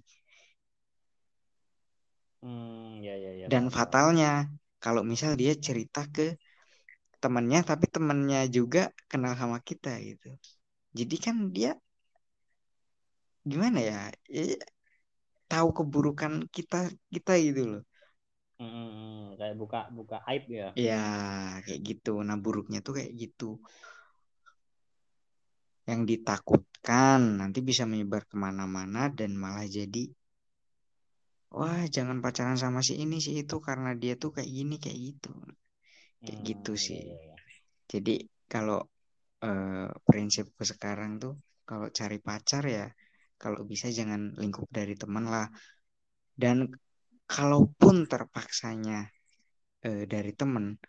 Hmm, 2.42 3.02
ya, 3.02 3.16
ya, 3.16 3.32
ya, 3.34 3.48
Dan 3.52 3.64
fatalnya 3.76 4.30
kalau 4.84 5.02
misal 5.10 5.32
dia 5.40 5.52
cerita 5.66 6.00
ke 6.14 6.26
temannya 7.22 7.60
tapi 7.70 7.86
temannya 7.94 8.40
juga 8.56 8.82
kenal 9.10 9.32
sama 9.40 9.58
kita 9.68 9.90
gitu. 10.08 10.28
Jadi 10.98 11.16
kan 11.24 11.36
dia 11.56 11.70
gimana 13.50 13.78
ya? 13.90 13.98
ya 14.36 14.42
tahu 15.52 15.68
keburukan 15.78 16.32
kita 16.56 16.78
kita 17.14 17.32
gitu 17.46 17.62
loh. 17.72 17.82
Hmm, 18.58 19.34
kayak 19.38 19.56
buka 19.60 19.80
buka 19.96 20.16
aib 20.30 20.44
ya. 20.58 20.68
Ya, 20.86 20.94
kayak 21.64 21.80
gitu. 21.88 22.08
Nah, 22.26 22.36
buruknya 22.44 22.78
tuh 22.86 22.92
kayak 22.98 23.12
gitu. 23.22 23.44
Yang 25.88 26.00
ditakutkan 26.10 27.40
nanti 27.40 27.58
bisa 27.64 27.88
menyebar 27.88 28.28
ke 28.28 28.36
mana-mana 28.36 29.08
dan 29.08 29.32
malah 29.34 29.64
jadi 29.64 30.04
wah 31.48 31.80
jangan 31.88 32.20
pacaran 32.20 32.60
sama 32.60 32.84
si 32.84 33.00
ini 33.00 33.24
si 33.24 33.40
itu 33.40 33.56
karena 33.64 33.96
dia 33.96 34.14
tuh 34.20 34.36
kayak 34.36 34.50
gini 34.52 34.76
kayak 34.76 34.98
gitu. 35.08 35.32
Kayak 36.20 36.38
hmm, 36.38 36.48
gitu 36.50 36.72
iya, 36.76 36.84
sih. 36.84 36.98
iya, 37.00 37.16
iya. 37.24 37.36
jadi 37.88 38.14
kalau 38.52 38.80
eh, 39.46 39.88
prinsipku 40.04 40.62
sekarang 40.66 41.16
tuh 41.22 41.34
kalau 41.68 41.88
cari 41.88 42.18
pacar 42.20 42.62
ya 42.68 42.86
kalau 43.40 43.62
bisa 43.64 43.86
jangan 43.88 44.34
lingkup 44.36 44.68
dari 44.68 44.94
teman 44.98 45.24
lah. 45.24 45.48
Dan 46.38 46.70
kalaupun 47.28 48.08
terpaksanya 48.08 49.04
uh, 49.84 50.04
dari 50.08 50.32
temen 50.32 50.80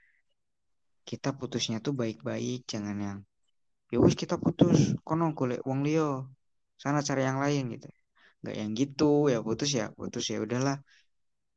kita 1.03 1.35
putusnya 1.35 1.83
tuh 1.83 1.93
baik-baik 1.97 2.63
jangan 2.69 2.97
yang 2.97 3.19
ya 3.91 3.97
wis 4.05 4.15
kita 4.21 4.35
putus. 4.43 4.77
Kono 5.07 5.25
golek 5.37 5.61
wong 5.69 5.79
liyo 5.87 6.29
sana 6.81 6.99
cari 7.07 7.21
yang 7.29 7.39
lain 7.43 7.63
gitu. 7.75 7.87
Nggak 8.41 8.55
yang 8.61 8.71
gitu. 8.81 9.05
Ya 9.33 9.39
putus 9.47 9.69
ya 9.79 9.85
putus. 9.99 10.23
Ya 10.31 10.37
udahlah. 10.45 10.77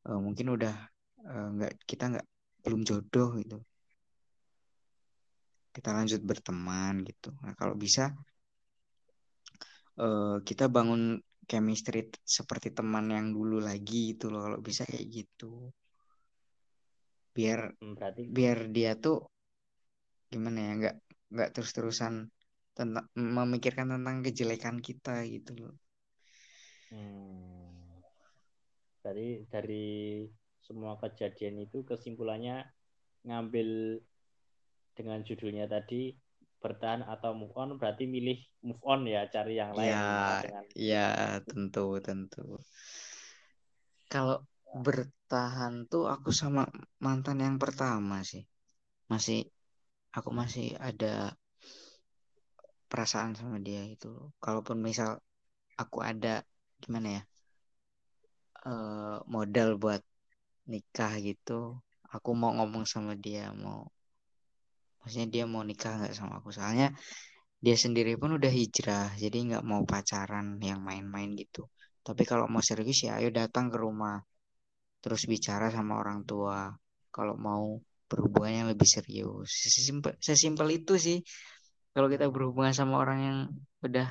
Uh, 0.09 0.19
mungkin 0.19 0.47
udah 0.57 0.75
uh, 1.31 1.47
nggak 1.55 1.73
kita 1.91 2.05
nggak 2.13 2.27
belum 2.65 2.81
jodoh 2.89 3.29
gitu. 3.41 3.57
Kita 5.75 5.89
lanjut 5.97 6.21
berteman 6.29 6.95
gitu. 7.09 7.29
Nah 7.45 7.53
kalau 7.61 7.75
bisa 7.85 8.13
uh, 10.03 10.37
kita 10.49 10.65
bangun 10.77 11.21
chemistry 11.51 12.09
seperti 12.23 12.69
teman 12.73 13.11
yang 13.11 13.27
dulu 13.37 13.59
lagi 13.61 14.15
gitu 14.15 14.31
loh 14.33 14.41
kalau 14.47 14.59
bisa 14.63 14.83
kayak 14.89 15.07
gitu. 15.11 15.71
Biar 17.37 17.73
hmm, 17.81 17.93
berarti 17.97 18.23
biar 18.29 18.59
dia 18.75 18.93
tuh 19.05 19.17
gimana 20.33 20.59
ya 20.65 20.73
nggak 20.81 20.97
nggak 21.33 21.51
terus 21.57 21.73
terusan 21.73 22.29
tentang 22.73 23.09
memikirkan 23.17 23.89
tentang 23.89 24.25
kejelekan 24.25 24.81
kita 24.81 25.25
gitu 25.29 25.57
loh. 25.57 25.77
Hmm. 26.93 27.73
dari 29.03 29.43
dari 29.51 30.23
semua 30.63 30.95
kejadian 31.01 31.67
itu 31.67 31.83
kesimpulannya 31.83 32.63
ngambil 33.27 33.99
dengan 34.95 35.25
judulnya 35.27 35.67
tadi 35.67 36.15
bertahan 36.63 37.03
atau 37.03 37.35
move 37.35 37.57
on 37.59 37.75
berarti 37.75 38.07
milih 38.07 38.39
move 38.63 38.79
on 38.87 39.03
ya 39.09 39.27
cari 39.27 39.59
yang 39.59 39.75
lain 39.75 39.91
ya 39.91 40.07
dengan... 40.45 40.65
ya 40.79 41.09
tentu 41.43 41.99
tentu. 41.99 42.63
Kalau 44.07 44.47
bertahan 44.73 45.91
tuh 45.91 46.07
aku 46.07 46.31
sama 46.31 46.69
mantan 47.03 47.43
yang 47.43 47.57
pertama 47.59 48.23
sih. 48.23 48.47
Masih 49.11 49.51
aku 50.17 50.31
masih 50.41 50.77
ada 50.77 51.33
perasaan 52.91 53.33
sama 53.39 53.57
dia 53.61 53.83
itu 53.89 54.13
kalaupun 54.45 54.79
misal 54.81 55.17
aku 55.81 56.05
ada 56.05 56.45
gimana 56.83 57.09
ya 57.17 57.23
uh, 58.69 59.17
modal 59.25 59.81
buat 59.81 60.03
nikah 60.69 61.17
gitu 61.25 61.81
aku 62.13 62.31
mau 62.37 62.53
ngomong 62.57 62.85
sama 62.85 63.17
dia 63.17 63.49
mau 63.57 63.89
maksudnya 65.03 65.29
dia 65.35 65.45
mau 65.51 65.63
nikah 65.67 65.99
nggak 65.99 66.15
sama 66.15 66.39
aku? 66.39 66.55
Soalnya 66.55 66.95
dia 67.59 67.77
sendiri 67.85 68.15
pun 68.21 68.39
udah 68.39 68.51
hijrah 68.51 69.15
jadi 69.19 69.37
nggak 69.49 69.65
mau 69.67 69.83
pacaran 69.83 70.59
yang 70.63 70.81
main-main 70.83 71.35
gitu. 71.35 71.67
Tapi 72.07 72.23
kalau 72.27 72.47
mau 72.51 72.63
serius 72.63 73.07
ya 73.07 73.19
ayo 73.19 73.31
datang 73.35 73.71
ke 73.71 73.79
rumah 73.79 74.23
terus 75.03 75.27
bicara 75.27 75.67
sama 75.75 75.99
orang 75.99 76.23
tua. 76.23 76.71
Kalau 77.11 77.35
mau 77.35 77.79
berhubungan 78.13 78.53
yang 78.53 78.69
lebih 78.69 78.85
serius. 78.85 79.49
Sesimpel 79.49 80.13
sesimpel 80.21 80.69
itu 80.77 81.01
sih 81.01 81.19
kalau 81.97 82.13
kita 82.13 82.29
berhubungan 82.29 82.77
sama 82.77 83.01
orang 83.01 83.19
yang 83.25 83.39
udah 83.81 84.09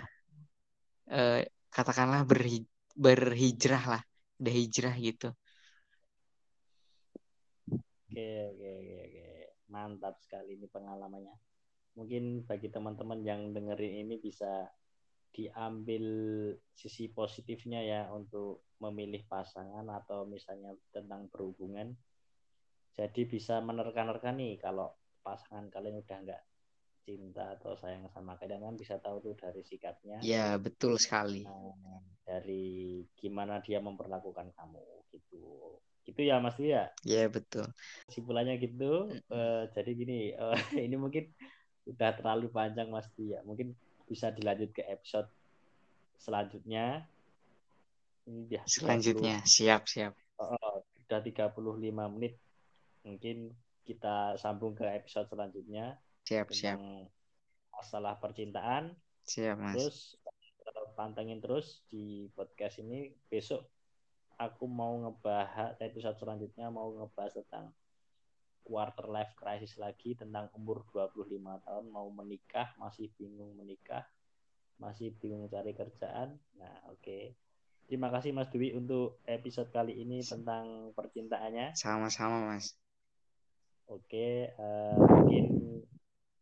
eh, 1.14 1.46
katakanlah 1.70 2.26
berhi, 2.26 2.66
berhijrah 2.98 3.84
lah 3.98 4.02
udah 4.42 4.54
hijrah 4.58 4.96
gitu. 4.98 5.30
Oke 8.10 8.28
oke 8.50 8.68
oke 8.82 8.96
oke. 9.06 9.26
Mantap 9.70 10.18
sekali 10.26 10.58
ini 10.58 10.66
pengalamannya. 10.68 11.38
Mungkin 11.96 12.50
bagi 12.50 12.74
teman-teman 12.74 13.22
yang 13.22 13.54
dengerin 13.54 14.10
ini 14.10 14.18
bisa 14.18 14.66
diambil 15.32 16.04
sisi 16.76 17.08
positifnya 17.08 17.80
ya 17.80 18.02
untuk 18.12 18.68
memilih 18.84 19.24
pasangan 19.32 19.88
atau 19.88 20.28
misalnya 20.28 20.76
tentang 20.92 21.32
berhubungan 21.32 21.96
jadi 22.96 23.22
bisa 23.24 23.64
menerka-nerka 23.64 24.36
nih 24.36 24.60
kalau 24.60 24.92
pasangan 25.22 25.70
kalian 25.72 26.02
udah 26.02 26.18
nggak 26.28 26.42
cinta 27.02 27.58
atau 27.58 27.74
sayang 27.74 28.06
sama 28.14 28.38
kalian 28.38 28.62
kan 28.62 28.76
bisa 28.78 29.02
tahu 29.02 29.20
tuh 29.22 29.34
dari 29.34 29.66
sikapnya. 29.66 30.22
Ya 30.22 30.56
betul 30.62 31.02
sekali. 31.02 31.44
Nah, 31.46 32.02
dari 32.22 33.02
gimana 33.18 33.60
dia 33.60 33.82
memperlakukan 33.82 34.54
kamu 34.54 34.86
gitu. 35.10 35.78
Gitu 36.06 36.22
ya 36.26 36.38
Mas 36.42 36.58
ya 36.62 36.90
ya 37.06 37.26
betul. 37.30 37.66
Kesimpulannya 38.10 38.58
gitu 38.62 39.10
uh, 39.34 39.64
jadi 39.74 39.92
gini 39.94 40.20
uh, 40.38 40.54
ini 40.86 40.96
mungkin 40.98 41.30
udah 41.90 42.14
terlalu 42.14 42.54
panjang 42.54 42.94
Mas 42.94 43.10
ya 43.18 43.42
mungkin 43.46 43.74
bisa 44.06 44.30
dilanjut 44.30 44.70
ke 44.76 44.86
episode 44.86 45.30
selanjutnya. 46.22 47.06
Ini 48.30 48.42
dia 48.46 48.62
selanjutnya. 48.70 49.42
30, 49.42 49.50
siap 49.50 49.82
siap. 49.90 50.14
Uh, 50.38 50.78
udah 51.10 51.20
35 51.26 52.14
menit 52.14 52.38
mungkin 53.02 53.54
kita 53.82 54.38
sambung 54.38 54.78
ke 54.78 54.86
episode 54.86 55.28
selanjutnya 55.28 55.98
siap 56.26 56.54
siap. 56.54 56.78
masalah 57.74 58.18
percintaan. 58.22 58.94
Siap 59.26 59.58
mas. 59.58 59.76
Terus 59.76 59.98
pantengin 60.94 61.42
terus 61.42 61.82
di 61.90 62.30
podcast 62.38 62.80
ini. 62.84 63.10
Besok 63.28 63.66
aku 64.38 64.66
mau 64.70 64.98
ngebahas 65.02 65.78
episode 65.82 66.18
selanjutnya 66.18 66.70
mau 66.70 66.90
ngebahas 66.94 67.42
tentang 67.42 67.74
quarter 68.62 69.10
life 69.10 69.34
crisis 69.38 69.78
lagi 69.82 70.14
tentang 70.14 70.50
umur 70.54 70.86
25 70.94 71.66
tahun 71.66 71.86
mau 71.90 72.08
menikah 72.14 72.74
masih 72.78 73.10
bingung 73.18 73.58
menikah 73.58 74.06
masih 74.78 75.14
bingung 75.18 75.50
cari 75.50 75.74
kerjaan. 75.74 76.38
Nah 76.58 76.74
oke. 76.90 77.02
Okay. 77.02 77.24
terima 77.92 78.08
kasih 78.08 78.32
Mas 78.32 78.48
Dwi 78.48 78.72
untuk 78.72 79.20
episode 79.28 79.68
kali 79.68 80.00
ini 80.00 80.24
tentang 80.24 80.96
percintaannya. 80.96 81.76
Sama-sama 81.76 82.56
Mas 82.56 82.81
oke 83.92 84.28
uh, 84.56 84.96
mungkin 84.96 85.46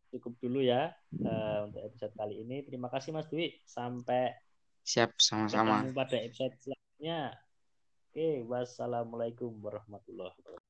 cukup 0.10 0.34
dulu 0.42 0.60
ya 0.66 0.90
uh, 1.22 1.70
untuk 1.70 1.82
episode 1.86 2.14
kali 2.18 2.42
ini. 2.42 2.66
Terima 2.66 2.90
kasih 2.90 3.14
Mas 3.14 3.30
Dwi. 3.30 3.62
Sampai 3.66 4.34
siap 4.82 5.14
sama-sama. 5.22 5.86
pada 5.94 6.18
episode 6.18 6.54
selanjutnya. 6.58 7.38
Oke, 8.10 8.42
wassalamualaikum 8.50 9.54
warahmatullahi 9.62 10.34
wabarakatuh. 10.34 10.69